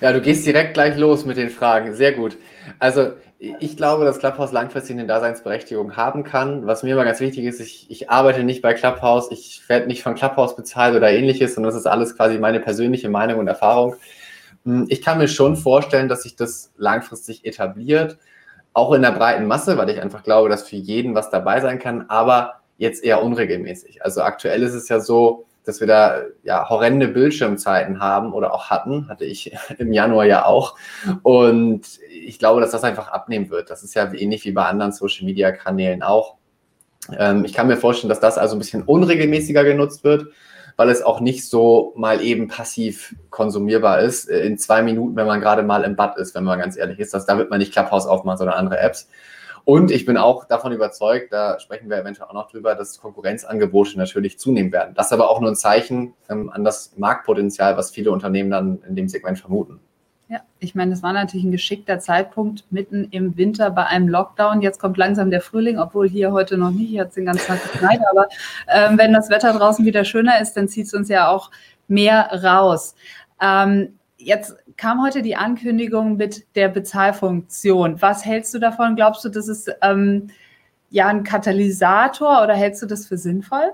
[0.02, 1.96] Ja, du gehst direkt gleich los mit den Fragen.
[1.96, 2.38] Sehr gut.
[2.80, 6.68] Also ich glaube, dass Clubhouse langfristig eine Daseinsberechtigung haben kann.
[6.68, 10.04] Was mir immer ganz wichtig ist, ich, ich arbeite nicht bei Clubhouse, ich werde nicht
[10.04, 13.96] von Clubhouse bezahlt oder ähnliches, sondern das ist alles quasi meine persönliche Meinung und Erfahrung.
[14.66, 18.18] Hm, ich kann mir schon vorstellen, dass sich das langfristig etabliert,
[18.74, 21.80] auch in der breiten Masse, weil ich einfach glaube, dass für jeden was dabei sein
[21.80, 24.04] kann, aber jetzt eher unregelmäßig.
[24.04, 28.70] Also aktuell ist es ja so, dass wir da ja horrende Bildschirmzeiten haben oder auch
[28.70, 30.78] hatten, hatte ich im Januar ja auch.
[31.24, 33.70] Und ich glaube, dass das einfach abnehmen wird.
[33.70, 36.36] Das ist ja ähnlich wie bei anderen Social Media Kanälen auch.
[37.18, 40.28] Ähm, ich kann mir vorstellen, dass das also ein bisschen unregelmäßiger genutzt wird,
[40.78, 44.30] weil es auch nicht so mal eben passiv konsumierbar ist.
[44.30, 47.00] Äh, in zwei Minuten, wenn man gerade mal im Bad ist, wenn man ganz ehrlich
[47.00, 49.08] ist, dass da wird man nicht Clubhouse aufmachen, sondern andere Apps.
[49.66, 53.98] Und ich bin auch davon überzeugt, da sprechen wir eventuell auch noch drüber, dass Konkurrenzangebote
[53.98, 54.94] natürlich zunehmen werden.
[54.96, 58.80] Das ist aber auch nur ein Zeichen ähm, an das Marktpotenzial, was viele Unternehmen dann
[58.88, 59.80] in dem Segment vermuten.
[60.28, 64.62] Ja, ich meine, es war natürlich ein geschickter Zeitpunkt mitten im Winter bei einem Lockdown.
[64.62, 68.02] Jetzt kommt langsam der Frühling, obwohl hier heute noch nicht, jetzt den ganzen Tag geknallt.
[68.12, 68.28] Aber
[68.68, 71.50] ähm, wenn das Wetter draußen wieder schöner ist, dann zieht es uns ja auch
[71.88, 72.96] mehr raus.
[73.42, 78.02] Ähm, jetzt kam heute die Ankündigung mit der Bezahlfunktion.
[78.02, 78.96] Was hältst du davon?
[78.96, 80.28] Glaubst du, das ist ähm,
[80.90, 83.72] ja ein Katalysator oder hältst du das für sinnvoll?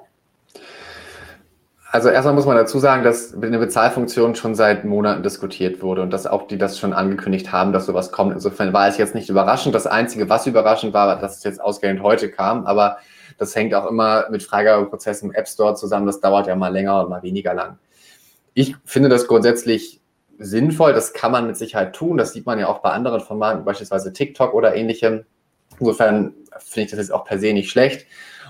[1.93, 6.11] Also erstmal muss man dazu sagen, dass eine Bezahlfunktion schon seit Monaten diskutiert wurde und
[6.11, 8.31] dass auch die das schon angekündigt haben, dass sowas kommt.
[8.31, 9.75] Insofern war es jetzt nicht überraschend.
[9.75, 12.97] Das Einzige, was überraschend war, dass es jetzt ausgerechnet heute kam, aber
[13.37, 16.05] das hängt auch immer mit Freigabeprozessen im App Store zusammen.
[16.05, 17.77] Das dauert ja mal länger und mal weniger lang.
[18.53, 20.00] Ich finde das grundsätzlich
[20.41, 20.93] sinnvoll.
[20.93, 22.17] Das kann man mit Sicherheit tun.
[22.17, 25.25] Das sieht man ja auch bei anderen Formaten, beispielsweise TikTok oder ähnlichem.
[25.79, 28.05] Insofern finde ich das jetzt auch per se nicht schlecht.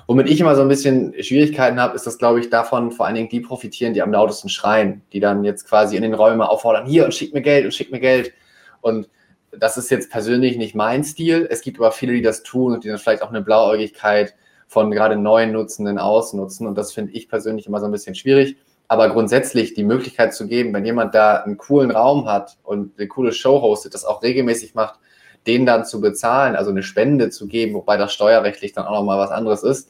[0.08, 3.16] Womit ich immer so ein bisschen Schwierigkeiten habe, ist, dass, glaube ich, davon vor allen
[3.16, 6.86] Dingen die profitieren, die am lautesten schreien, die dann jetzt quasi in den Räumen auffordern,
[6.86, 8.34] hier und schick mir Geld und schick mir Geld.
[8.82, 9.10] Und
[9.58, 11.48] das ist jetzt persönlich nicht mein Stil.
[11.50, 14.36] Es gibt aber viele, die das tun und die dann vielleicht auch eine Blauäugigkeit
[14.68, 16.66] von gerade neuen Nutzenden ausnutzen.
[16.68, 18.58] Und das finde ich persönlich immer so ein bisschen schwierig.
[18.92, 23.08] Aber grundsätzlich die Möglichkeit zu geben, wenn jemand da einen coolen Raum hat und eine
[23.08, 25.00] coole Show hostet, das auch regelmäßig macht,
[25.48, 29.18] den dann zu bezahlen, also eine Spende zu geben, wobei das steuerrechtlich dann auch nochmal
[29.18, 29.90] was anderes ist,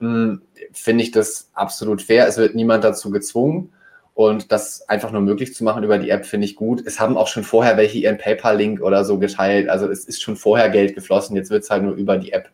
[0.00, 0.40] hm,
[0.72, 2.26] finde ich das absolut fair.
[2.26, 3.70] Es wird niemand dazu gezwungen.
[4.14, 6.82] Und das einfach nur möglich zu machen über die App, finde ich gut.
[6.86, 9.68] Es haben auch schon vorher welche ihren PayPal-Link oder so geteilt.
[9.68, 11.36] Also es ist schon vorher Geld geflossen.
[11.36, 12.48] Jetzt wird es halt nur über die App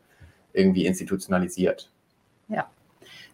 [0.53, 1.93] irgendwie institutionalisiert.
[2.49, 2.67] Ja,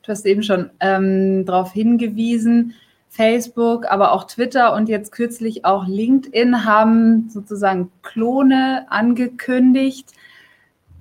[0.03, 2.75] Du hast eben schon ähm, darauf hingewiesen,
[3.09, 10.09] Facebook, aber auch Twitter und jetzt kürzlich auch LinkedIn haben sozusagen Klone angekündigt.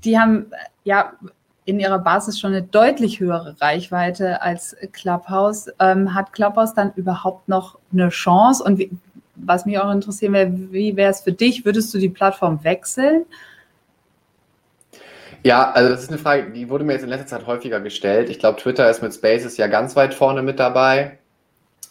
[0.03, 0.47] Die haben
[0.83, 1.13] ja
[1.65, 5.69] in ihrer Basis schon eine deutlich höhere Reichweite als Clubhouse.
[5.79, 8.63] Ähm, hat Clubhouse dann überhaupt noch eine Chance?
[8.63, 8.89] Und wie,
[9.35, 11.63] was mich auch interessieren wäre, wie wäre es für dich?
[11.63, 13.25] Würdest du die Plattform wechseln?
[15.43, 18.29] Ja, also das ist eine Frage, die wurde mir jetzt in letzter Zeit häufiger gestellt.
[18.29, 21.17] Ich glaube, Twitter ist mit Spaces ja ganz weit vorne mit dabei.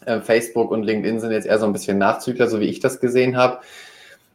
[0.05, 2.99] Äh, Facebook und LinkedIn sind jetzt eher so ein bisschen Nachzügler, so wie ich das
[2.99, 3.59] gesehen habe.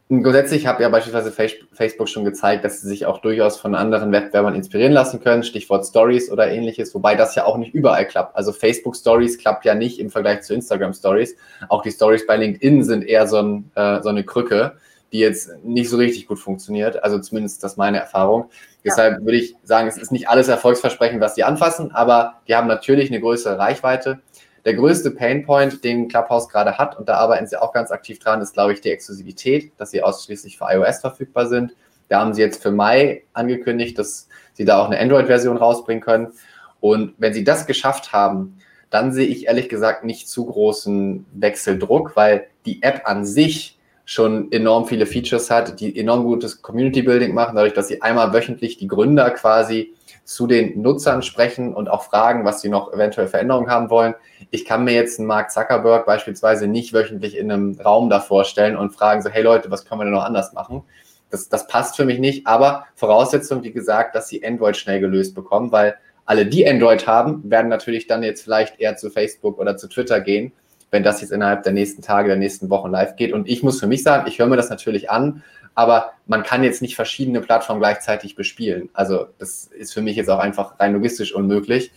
[0.07, 4.53] Grundsätzlich habe ja beispielsweise Facebook schon gezeigt, dass sie sich auch durchaus von anderen Wettbewerbern
[4.53, 8.35] inspirieren lassen können, Stichwort Stories oder ähnliches, wobei das ja auch nicht überall klappt.
[8.35, 11.35] Also Facebook Stories klappt ja nicht im Vergleich zu Instagram Stories.
[11.69, 14.73] Auch die Stories bei LinkedIn sind eher so, ein, äh, so eine Krücke,
[15.11, 17.03] die jetzt nicht so richtig gut funktioniert.
[17.03, 18.51] Also zumindest das ist meine Erfahrung.
[18.85, 22.67] Deshalb würde ich sagen, es ist nicht alles Erfolgsversprechen, was die anfassen, aber die haben
[22.67, 24.19] natürlich eine größere Reichweite.
[24.63, 28.41] Der größte Painpoint, den Clubhouse gerade hat, und da arbeiten sie auch ganz aktiv dran,
[28.41, 31.75] ist, glaube ich, die Exklusivität, dass sie ausschließlich für iOS verfügbar sind.
[32.09, 36.33] Da haben sie jetzt für Mai angekündigt, dass sie da auch eine Android-Version rausbringen können.
[36.79, 38.59] Und wenn sie das geschafft haben,
[38.91, 43.74] dann sehe ich ehrlich gesagt nicht zu großen Wechseldruck, weil die App an sich
[44.05, 48.31] schon enorm viele Features hat, die enorm gutes Community Building machen, dadurch, dass sie einmal
[48.33, 49.93] wöchentlich die Gründer quasi
[50.23, 54.15] zu den Nutzern sprechen und auch fragen, was sie noch eventuell Veränderungen haben wollen.
[54.51, 58.75] Ich kann mir jetzt einen Mark Zuckerberg beispielsweise nicht wöchentlich in einem Raum davor stellen
[58.75, 60.83] und fragen so, hey Leute, was können wir denn noch anders machen?
[61.29, 65.35] Das, das passt für mich nicht, aber Voraussetzung, wie gesagt, dass sie Android schnell gelöst
[65.35, 65.95] bekommen, weil
[66.25, 70.21] alle, die Android haben, werden natürlich dann jetzt vielleicht eher zu Facebook oder zu Twitter
[70.21, 70.53] gehen
[70.95, 73.33] wenn das jetzt innerhalb der nächsten Tage, der nächsten Wochen live geht.
[73.33, 75.43] Und ich muss für mich sagen, ich höre mir das natürlich an,
[75.75, 78.89] aber man kann jetzt nicht verschiedene Plattformen gleichzeitig bespielen.
[78.93, 81.91] Also das ist für mich jetzt auch einfach rein logistisch unmöglich.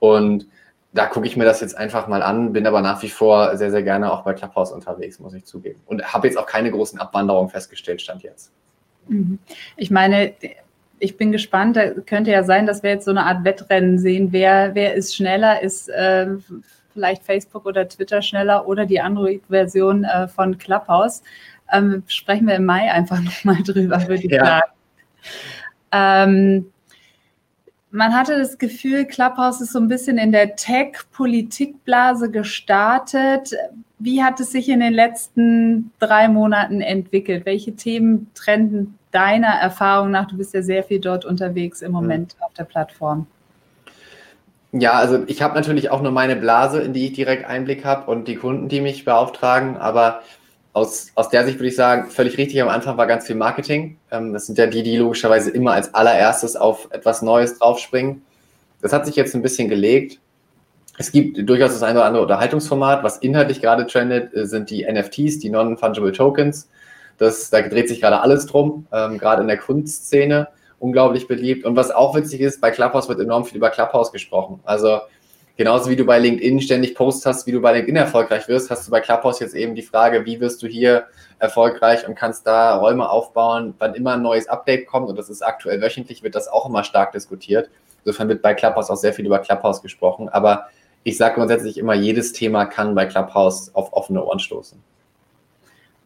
[0.00, 0.48] Und
[0.92, 3.70] da gucke ich mir das jetzt einfach mal an, bin aber nach wie vor sehr,
[3.70, 5.80] sehr gerne auch bei Clubhouse unterwegs, muss ich zugeben.
[5.86, 8.50] Und habe jetzt auch keine großen Abwanderungen festgestellt, stand jetzt.
[9.06, 9.38] Mhm.
[9.76, 10.32] Ich meine,
[10.98, 14.32] ich bin gespannt, da könnte ja sein, dass wir jetzt so eine Art Wettrennen sehen,
[14.32, 16.26] wer, wer ist schneller, ist äh,
[16.92, 21.22] vielleicht Facebook oder Twitter schneller oder die Android-Version äh, von Clubhouse.
[21.72, 24.44] Ähm, sprechen wir im Mai einfach nochmal drüber, würde ich ja.
[24.44, 24.72] sagen.
[25.92, 26.72] Ähm,
[27.90, 33.52] man hatte das Gefühl, Clubhouse ist so ein bisschen in der Tech-Politikblase gestartet.
[33.98, 37.44] Wie hat es sich in den letzten drei Monaten entwickelt?
[37.44, 40.26] Welche Themen trenden deiner Erfahrung nach?
[40.26, 42.44] Du bist ja sehr viel dort unterwegs im Moment mhm.
[42.44, 43.26] auf der Plattform.
[44.72, 48.10] Ja, also ich habe natürlich auch nur meine Blase, in die ich direkt Einblick habe
[48.10, 50.22] und die Kunden, die mich beauftragen, aber
[50.72, 53.98] aus, aus der Sicht würde ich sagen, völlig richtig, am Anfang war ganz viel Marketing.
[54.10, 58.22] Ähm, das sind ja die, die logischerweise immer als allererstes auf etwas Neues draufspringen.
[58.80, 60.18] Das hat sich jetzt ein bisschen gelegt.
[60.96, 63.04] Es gibt durchaus das eine oder andere Unterhaltungsformat.
[63.04, 66.70] Was inhaltlich gerade trendet, äh, sind die NFTs, die Non-Fungible Tokens.
[67.18, 70.48] Das, da dreht sich gerade alles drum, ähm, gerade in der Kunstszene
[70.82, 71.64] unglaublich beliebt.
[71.64, 74.60] Und was auch witzig ist, bei Clubhouse wird enorm viel über Clubhouse gesprochen.
[74.64, 74.98] Also
[75.56, 78.86] genauso wie du bei LinkedIn ständig Posts hast, wie du bei LinkedIn erfolgreich wirst, hast
[78.86, 81.04] du bei Clubhouse jetzt eben die Frage, wie wirst du hier
[81.38, 85.42] erfolgreich und kannst da Räume aufbauen, wann immer ein neues Update kommt, und das ist
[85.42, 87.70] aktuell wöchentlich, wird das auch immer stark diskutiert.
[88.04, 90.28] Insofern wird bei Clubhouse auch sehr viel über Clubhouse gesprochen.
[90.28, 90.66] Aber
[91.04, 94.82] ich sage grundsätzlich immer, jedes Thema kann bei Clubhouse auf offene Ohren stoßen.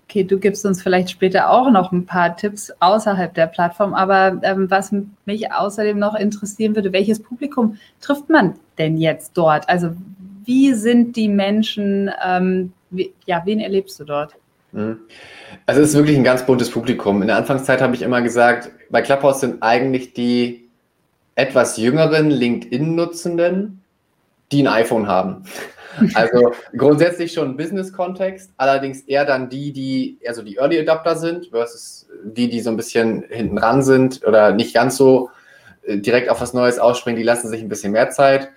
[0.09, 4.41] Okay, du gibst uns vielleicht später auch noch ein paar Tipps außerhalb der Plattform, aber
[4.43, 4.95] ähm, was
[5.25, 9.69] mich außerdem noch interessieren würde, welches Publikum trifft man denn jetzt dort?
[9.69, 9.91] Also
[10.45, 14.37] wie sind die Menschen, ähm, wie, ja, wen erlebst du dort?
[14.71, 14.99] Mhm.
[15.67, 17.21] Also es ist wirklich ein ganz buntes Publikum.
[17.23, 20.69] In der Anfangszeit habe ich immer gesagt, bei Clubhouse sind eigentlich die
[21.35, 23.83] etwas jüngeren LinkedIn-Nutzenden,
[24.53, 25.45] die ein iPhone haben.
[26.15, 31.49] Also grundsätzlich schon Business-Kontext, allerdings eher dann die, die eher so die Early Adapter sind,
[31.49, 35.31] versus die, die so ein bisschen hinten ran sind oder nicht ganz so
[35.83, 38.51] äh, direkt auf was Neues ausspringen, die lassen sich ein bisschen mehr Zeit.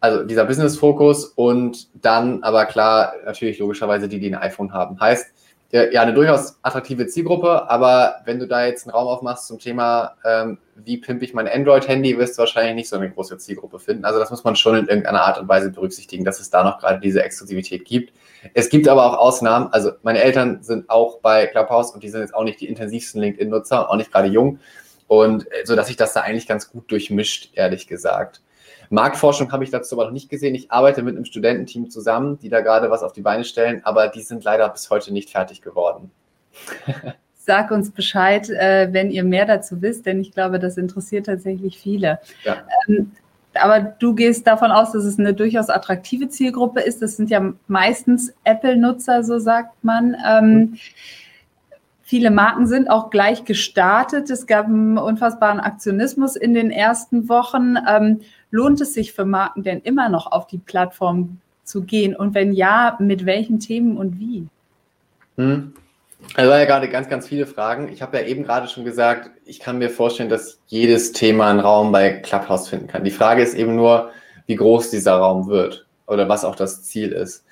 [0.00, 5.00] Also dieser Business-Fokus und dann aber klar, natürlich logischerweise die, die ein iPhone haben.
[5.00, 5.26] Heißt,
[5.70, 10.16] ja, eine durchaus attraktive Zielgruppe, aber wenn du da jetzt einen Raum aufmachst zum Thema,
[10.24, 14.06] ähm, wie pimpe ich mein Android-Handy, wirst du wahrscheinlich nicht so eine große Zielgruppe finden.
[14.06, 16.78] Also das muss man schon in irgendeiner Art und Weise berücksichtigen, dass es da noch
[16.78, 18.14] gerade diese Exklusivität gibt.
[18.54, 19.68] Es gibt aber auch Ausnahmen.
[19.70, 23.20] Also meine Eltern sind auch bei Clubhouse und die sind jetzt auch nicht die intensivsten
[23.20, 24.60] LinkedIn-Nutzer, auch nicht gerade jung.
[25.06, 28.40] Und äh, so dass sich das da eigentlich ganz gut durchmischt, ehrlich gesagt.
[28.90, 30.54] Marktforschung habe ich dazu aber noch nicht gesehen.
[30.54, 34.08] Ich arbeite mit einem Studententeam zusammen, die da gerade was auf die Beine stellen, aber
[34.08, 36.10] die sind leider bis heute nicht fertig geworden.
[37.34, 41.78] Sag uns Bescheid, äh, wenn ihr mehr dazu wisst, denn ich glaube, das interessiert tatsächlich
[41.78, 42.18] viele.
[42.44, 42.58] Ja.
[42.88, 43.12] Ähm,
[43.54, 47.00] aber du gehst davon aus, dass es eine durchaus attraktive Zielgruppe ist.
[47.02, 50.16] Das sind ja meistens Apple-Nutzer, so sagt man.
[50.26, 50.78] Ähm, mhm.
[52.02, 54.30] Viele Marken sind auch gleich gestartet.
[54.30, 57.76] Es gab einen unfassbaren Aktionismus in den ersten Wochen.
[58.50, 62.16] Lohnt es sich für Marken denn immer noch auf die Plattform zu gehen?
[62.16, 64.46] Und wenn ja, mit welchen Themen und wie?
[65.36, 65.74] Hm.
[66.34, 67.88] Also ja gerade ganz, ganz viele Fragen.
[67.92, 71.60] Ich habe ja eben gerade schon gesagt, ich kann mir vorstellen, dass jedes Thema einen
[71.60, 73.04] Raum bei Clubhouse finden kann.
[73.04, 74.10] Die Frage ist eben nur,
[74.46, 77.44] wie groß dieser Raum wird oder was auch das Ziel ist.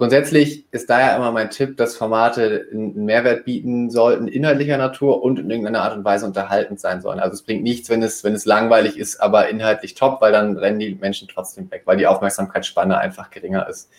[0.00, 5.38] Grundsätzlich ist daher immer mein Tipp, dass Formate einen Mehrwert bieten sollten, inhaltlicher Natur und
[5.38, 7.20] in irgendeiner Art und Weise unterhaltend sein sollen.
[7.20, 10.56] Also es bringt nichts, wenn es, wenn es langweilig ist, aber inhaltlich top, weil dann
[10.56, 13.90] rennen die Menschen trotzdem weg, weil die Aufmerksamkeitsspanne einfach geringer ist.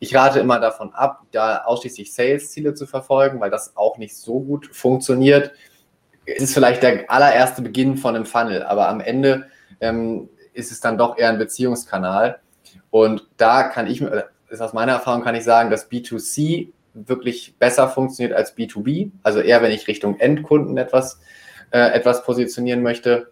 [0.00, 4.40] Ich rate immer davon ab, da ausschließlich Sales-Ziele zu verfolgen, weil das auch nicht so
[4.40, 5.52] gut funktioniert.
[6.24, 9.48] Es ist vielleicht der allererste Beginn von einem Funnel, aber am Ende
[9.82, 12.38] ähm, ist es dann doch eher ein Beziehungskanal.
[12.88, 17.56] Und da kann ich mir, ist aus meiner Erfahrung kann ich sagen, dass B2C wirklich
[17.58, 19.10] besser funktioniert als B2B.
[19.22, 21.20] Also eher, wenn ich Richtung Endkunden etwas,
[21.70, 23.30] äh, etwas positionieren möchte.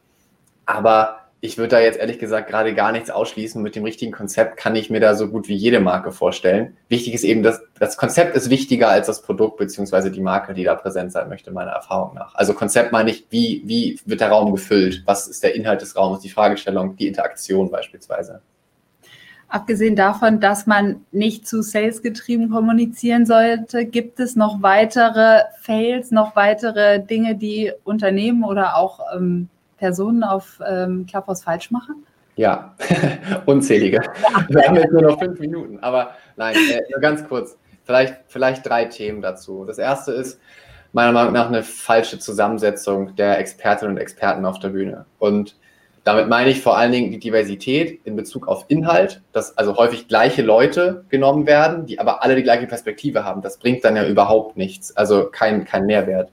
[0.66, 3.62] Aber ich würde da jetzt ehrlich gesagt gerade gar nichts ausschließen.
[3.62, 6.77] Mit dem richtigen Konzept kann ich mir da so gut wie jede Marke vorstellen.
[6.89, 10.64] Wichtig ist eben, dass das Konzept ist wichtiger als das Produkt beziehungsweise die Marke, die
[10.64, 12.35] da präsent sein möchte, meiner Erfahrung nach.
[12.35, 15.03] Also Konzept meine ich, wie, wie wird der Raum gefüllt?
[15.07, 18.43] Was ist der Inhalt des Raumes, die Fragestellung, die Interaktion beispielsweise?
[19.51, 26.36] Abgesehen davon, dass man nicht zu salesgetrieben kommunizieren sollte, gibt es noch weitere Fails, noch
[26.36, 32.07] weitere Dinge, die Unternehmen oder auch ähm, Personen auf ähm, Clubhouse falsch machen?
[32.36, 32.76] Ja,
[33.46, 34.01] unzählige.
[34.48, 37.59] Wir haben jetzt nur noch fünf Minuten, aber nein, äh, nur ganz kurz.
[37.84, 39.64] Vielleicht, vielleicht drei Themen dazu.
[39.64, 40.38] Das erste ist
[40.92, 45.07] meiner Meinung nach eine falsche Zusammensetzung der Expertinnen und Experten auf der Bühne.
[45.18, 45.57] Und
[46.11, 50.08] damit meine ich vor allen Dingen die Diversität in Bezug auf Inhalt, dass also häufig
[50.08, 53.42] gleiche Leute genommen werden, die aber alle die gleiche Perspektive haben.
[53.42, 56.32] Das bringt dann ja überhaupt nichts, also kein, kein Mehrwert.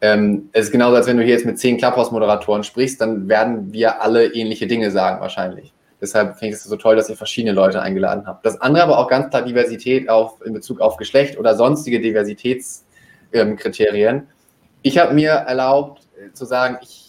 [0.00, 3.72] Ähm, es ist genauso, als wenn du hier jetzt mit zehn Clubhouse-Moderatoren sprichst, dann werden
[3.72, 5.72] wir alle ähnliche Dinge sagen wahrscheinlich.
[6.00, 8.44] Deshalb finde ich es so toll, dass ihr verschiedene Leute eingeladen habt.
[8.44, 14.16] Das andere aber auch ganz klar Diversität auf, in Bezug auf Geschlecht oder sonstige Diversitätskriterien.
[14.16, 14.26] Ähm,
[14.82, 16.02] ich habe mir erlaubt,
[16.32, 17.03] zu sagen, ich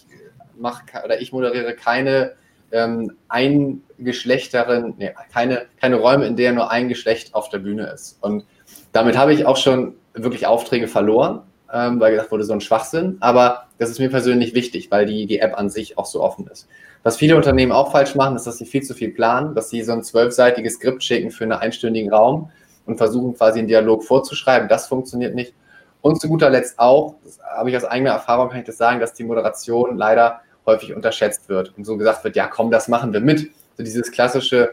[0.57, 2.33] mache oder ich moderiere keine
[2.71, 8.17] ähm, eingeschlechteren, nee, keine, keine Räume, in der nur ein Geschlecht auf der Bühne ist.
[8.21, 8.45] Und
[8.91, 11.41] damit habe ich auch schon wirklich Aufträge verloren,
[11.71, 13.17] ähm, weil gesagt wurde, so ein Schwachsinn.
[13.19, 16.47] Aber das ist mir persönlich wichtig, weil die, die App an sich auch so offen
[16.47, 16.67] ist.
[17.03, 19.83] Was viele Unternehmen auch falsch machen, ist, dass sie viel zu viel planen, dass sie
[19.83, 22.49] so ein zwölfseitiges Skript schicken für einen einstündigen Raum
[22.85, 24.67] und versuchen quasi einen Dialog vorzuschreiben.
[24.69, 25.53] Das funktioniert nicht.
[26.01, 27.15] Und zu guter Letzt auch,
[27.55, 31.49] habe ich aus eigener Erfahrung, kann ich das sagen, dass die Moderation leider häufig unterschätzt
[31.49, 33.51] wird und so gesagt wird, ja komm, das machen wir mit.
[33.77, 34.71] So dieses klassische,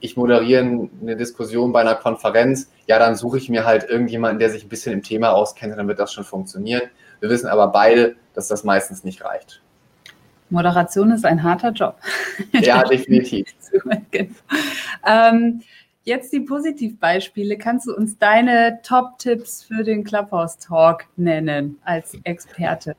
[0.00, 4.50] ich moderiere eine Diskussion bei einer Konferenz, ja, dann suche ich mir halt irgendjemanden, der
[4.50, 6.82] sich ein bisschen im Thema auskennt, dann wird das schon funktionieren.
[7.20, 9.62] Wir wissen aber beide, dass das meistens nicht reicht.
[10.50, 11.96] Moderation ist ein harter Job.
[12.52, 13.46] Ja, definitiv.
[15.06, 15.62] ähm,
[16.04, 17.56] jetzt die Positivbeispiele.
[17.56, 22.96] Kannst du uns deine Top-Tipps für den Clubhouse-Talk nennen als Experte?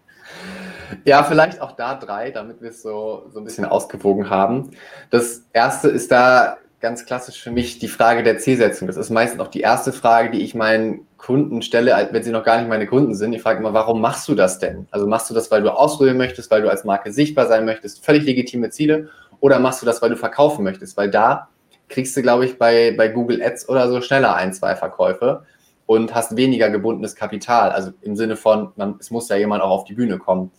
[1.06, 4.72] Ja, vielleicht auch da drei, damit wir es so, so ein bisschen ausgewogen haben.
[5.10, 8.88] Das erste ist da ganz klassisch für mich die Frage der Zielsetzung.
[8.88, 12.44] Das ist meistens auch die erste Frage, die ich meinen Kunden stelle, wenn sie noch
[12.44, 13.32] gar nicht meine Kunden sind.
[13.32, 14.88] Ich frage immer, warum machst du das denn?
[14.91, 18.04] Also machst du das, weil du ausprobieren möchtest, weil du als Marke sichtbar sein möchtest,
[18.04, 20.98] völlig legitime Ziele, oder machst du das, weil du verkaufen möchtest?
[20.98, 21.48] Weil da
[21.88, 25.46] kriegst du, glaube ich, bei, bei Google Ads oder so schneller ein, zwei Verkäufe
[25.86, 27.72] und hast weniger gebundenes Kapital.
[27.72, 30.52] Also im Sinne von, man, es muss ja jemand auch auf die Bühne kommen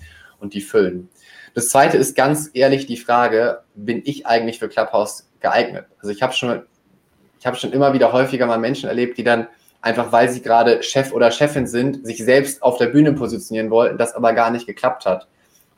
[0.45, 1.09] und die füllen.
[1.55, 5.87] Das zweite ist ganz ehrlich die Frage, bin ich eigentlich für Clubhouse geeignet?
[6.01, 6.63] Also ich habe schon,
[7.41, 9.49] ich habe schon immer wieder häufiger mal Menschen erlebt, die dann
[9.81, 13.99] einfach, weil sie gerade Chef oder Chefin sind, sich selbst auf der Bühne positionieren wollten,
[13.99, 15.29] das aber gar nicht geklappt hat.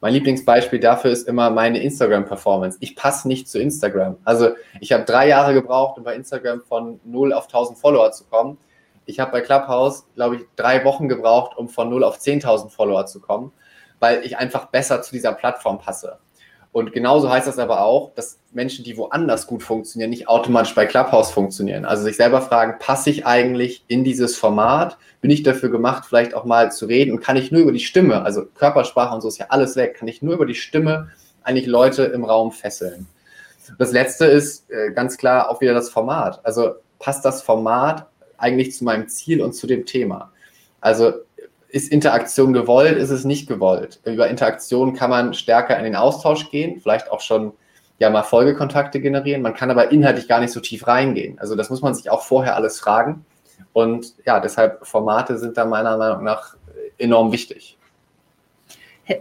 [0.00, 2.78] Mein Lieblingsbeispiel dafür ist immer meine Instagram-Performance.
[2.80, 4.16] Ich passe nicht zu Instagram.
[4.24, 4.50] Also
[4.80, 8.58] ich habe drei Jahre gebraucht, um bei Instagram von 0 auf 1000 Follower zu kommen.
[9.04, 13.06] Ich habe bei Clubhouse, glaube ich, drei Wochen gebraucht, um von 0 auf 10.000 Follower
[13.06, 13.52] zu kommen
[14.00, 16.18] weil ich einfach besser zu dieser Plattform passe.
[16.76, 20.84] Und genauso heißt das aber auch, dass Menschen, die woanders gut funktionieren, nicht automatisch bei
[20.84, 21.86] Clubhouse funktionieren.
[21.86, 24.98] Also sich selber fragen, passe ich eigentlich in dieses Format?
[25.22, 27.12] Bin ich dafür gemacht, vielleicht auch mal zu reden?
[27.12, 29.96] Und kann ich nur über die Stimme, also Körpersprache und so ist ja alles weg,
[29.98, 31.10] kann ich nur über die Stimme
[31.42, 33.06] eigentlich Leute im Raum fesseln?
[33.78, 36.44] Das letzte ist äh, ganz klar auch wieder das Format.
[36.44, 40.30] Also passt das Format eigentlich zu meinem Ziel und zu dem Thema?
[40.82, 41.14] Also
[41.76, 44.00] ist Interaktion gewollt, ist es nicht gewollt?
[44.06, 47.52] Über Interaktion kann man stärker in den Austausch gehen, vielleicht auch schon
[47.98, 49.42] ja mal Folgekontakte generieren.
[49.42, 51.38] Man kann aber inhaltlich gar nicht so tief reingehen.
[51.38, 53.26] Also das muss man sich auch vorher alles fragen.
[53.74, 56.56] Und ja, deshalb Formate sind da meiner Meinung nach
[56.96, 57.76] enorm wichtig.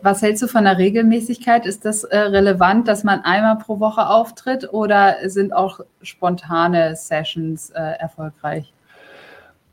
[0.01, 1.65] Was hältst du von der Regelmäßigkeit?
[1.65, 7.69] Ist das äh, relevant, dass man einmal pro Woche auftritt oder sind auch spontane Sessions
[7.71, 8.73] äh, erfolgreich?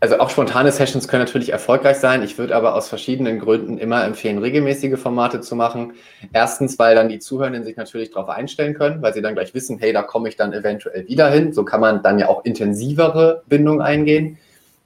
[0.03, 2.25] Also auch spontane Sessions können natürlich erfolgreich sein.
[2.25, 5.93] Ich würde aber aus verschiedenen Gründen immer empfehlen, regelmäßige Formate zu machen.
[6.33, 9.79] Erstens, weil dann die Zuhörenden sich natürlich darauf einstellen können, weil sie dann gleich wissen,
[9.79, 11.53] hey, da komme ich dann eventuell wieder hin.
[11.53, 14.39] So kann man dann ja auch intensivere Bindungen eingehen.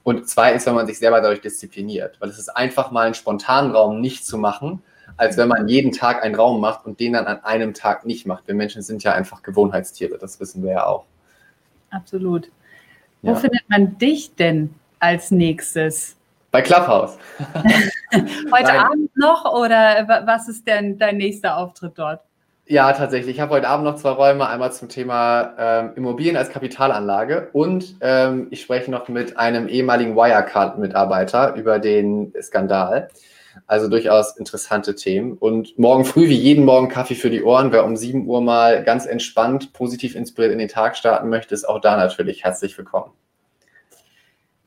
[0.03, 3.71] Und zweitens, wenn man sich selber dadurch diszipliniert, weil es ist einfach mal einen spontanen
[3.71, 4.83] Raum nicht zu machen,
[5.17, 8.27] als wenn man jeden Tag einen Raum macht und den dann an einem Tag nicht
[8.27, 8.47] macht.
[8.47, 11.05] Wir Menschen sind ja einfach Gewohnheitstiere, das wissen wir ja auch.
[11.89, 12.51] Absolut.
[13.23, 13.35] Wo ja.
[13.35, 16.15] findet man dich denn als nächstes?
[16.51, 17.17] Bei Clubhouse.
[18.51, 18.79] Heute.
[18.79, 22.21] Abend noch oder was ist denn dein nächster Auftritt dort?
[22.69, 23.35] Ja, tatsächlich.
[23.35, 24.47] Ich habe heute Abend noch zwei Räume.
[24.47, 30.17] Einmal zum Thema ähm, Immobilien als Kapitalanlage und ähm, ich spreche noch mit einem ehemaligen
[30.17, 33.07] Wirecard-Mitarbeiter über den Skandal.
[33.67, 35.33] Also durchaus interessante Themen.
[35.33, 37.71] Und morgen früh, wie jeden Morgen, Kaffee für die Ohren.
[37.71, 41.67] Wer um 7 Uhr mal ganz entspannt, positiv inspiriert in den Tag starten möchte, ist
[41.67, 43.11] auch da natürlich herzlich willkommen.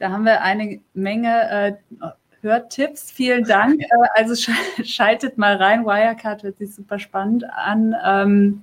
[0.01, 2.09] Da haben wir eine Menge äh,
[2.41, 3.13] Hörtipps.
[3.13, 3.81] Vielen Dank.
[3.91, 4.35] Äh, also
[4.83, 5.85] schaltet mal rein.
[5.85, 7.95] Wirecard hört sich super spannend an.
[8.05, 8.63] Ähm,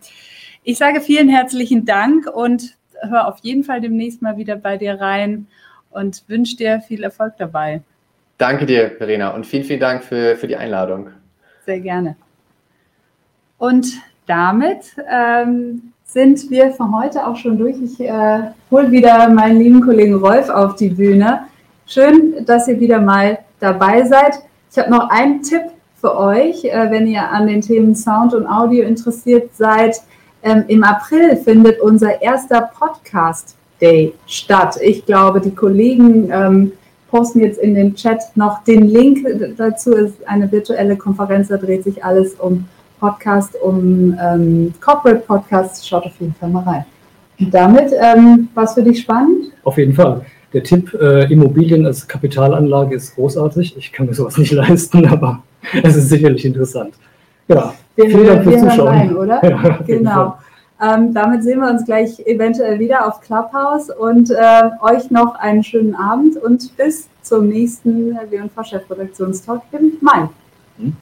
[0.63, 4.99] ich sage vielen herzlichen Dank und hör auf jeden Fall demnächst mal wieder bei dir
[4.99, 5.47] rein
[5.91, 7.81] und wünsche dir viel Erfolg dabei.
[8.39, 11.11] Danke dir, Verena, und vielen, vielen Dank für, für die Einladung.
[11.65, 12.15] Sehr gerne.
[13.57, 13.93] Und
[14.25, 17.75] damit ähm, sind wir für heute auch schon durch.
[17.81, 18.39] Ich äh,
[18.71, 21.41] hole wieder meinen lieben Kollegen Rolf auf die Bühne.
[21.85, 24.39] Schön, dass ihr wieder mal dabei seid.
[24.71, 25.63] Ich habe noch einen Tipp
[25.99, 29.97] für euch, äh, wenn ihr an den Themen Sound und Audio interessiert seid.
[30.43, 34.79] Ähm, Im April findet unser erster Podcast Day statt.
[34.81, 36.71] Ich glaube, die Kollegen ähm,
[37.11, 39.27] posten jetzt in den Chat noch den Link
[39.57, 39.91] dazu.
[39.91, 42.65] Es ist eine virtuelle Konferenz, da dreht sich alles um
[42.99, 45.87] Podcast, um ähm, Corporate Podcasts.
[45.87, 46.85] Schaut auf jeden Fall mal rein.
[47.39, 49.51] Und damit, ähm, war es für dich spannend?
[49.63, 50.25] Auf jeden Fall.
[50.53, 53.77] Der Tipp, äh, Immobilien als Kapitalanlage ist großartig.
[53.77, 55.43] Ich kann mir sowas nicht leisten, aber
[55.83, 56.95] es ist sicherlich interessant.
[57.47, 58.87] Ja, wir, vielen Dank fürs Zuschauen.
[58.87, 59.41] Rein, oder?
[59.49, 60.37] Ja, genau.
[60.79, 65.63] Ähm, damit sehen wir uns gleich eventuell wieder auf Clubhouse und äh, euch noch einen
[65.63, 70.11] schönen Abend und bis zum nächsten W&V-Chefredaktionstalk im Mai.
[70.77, 70.93] Fall.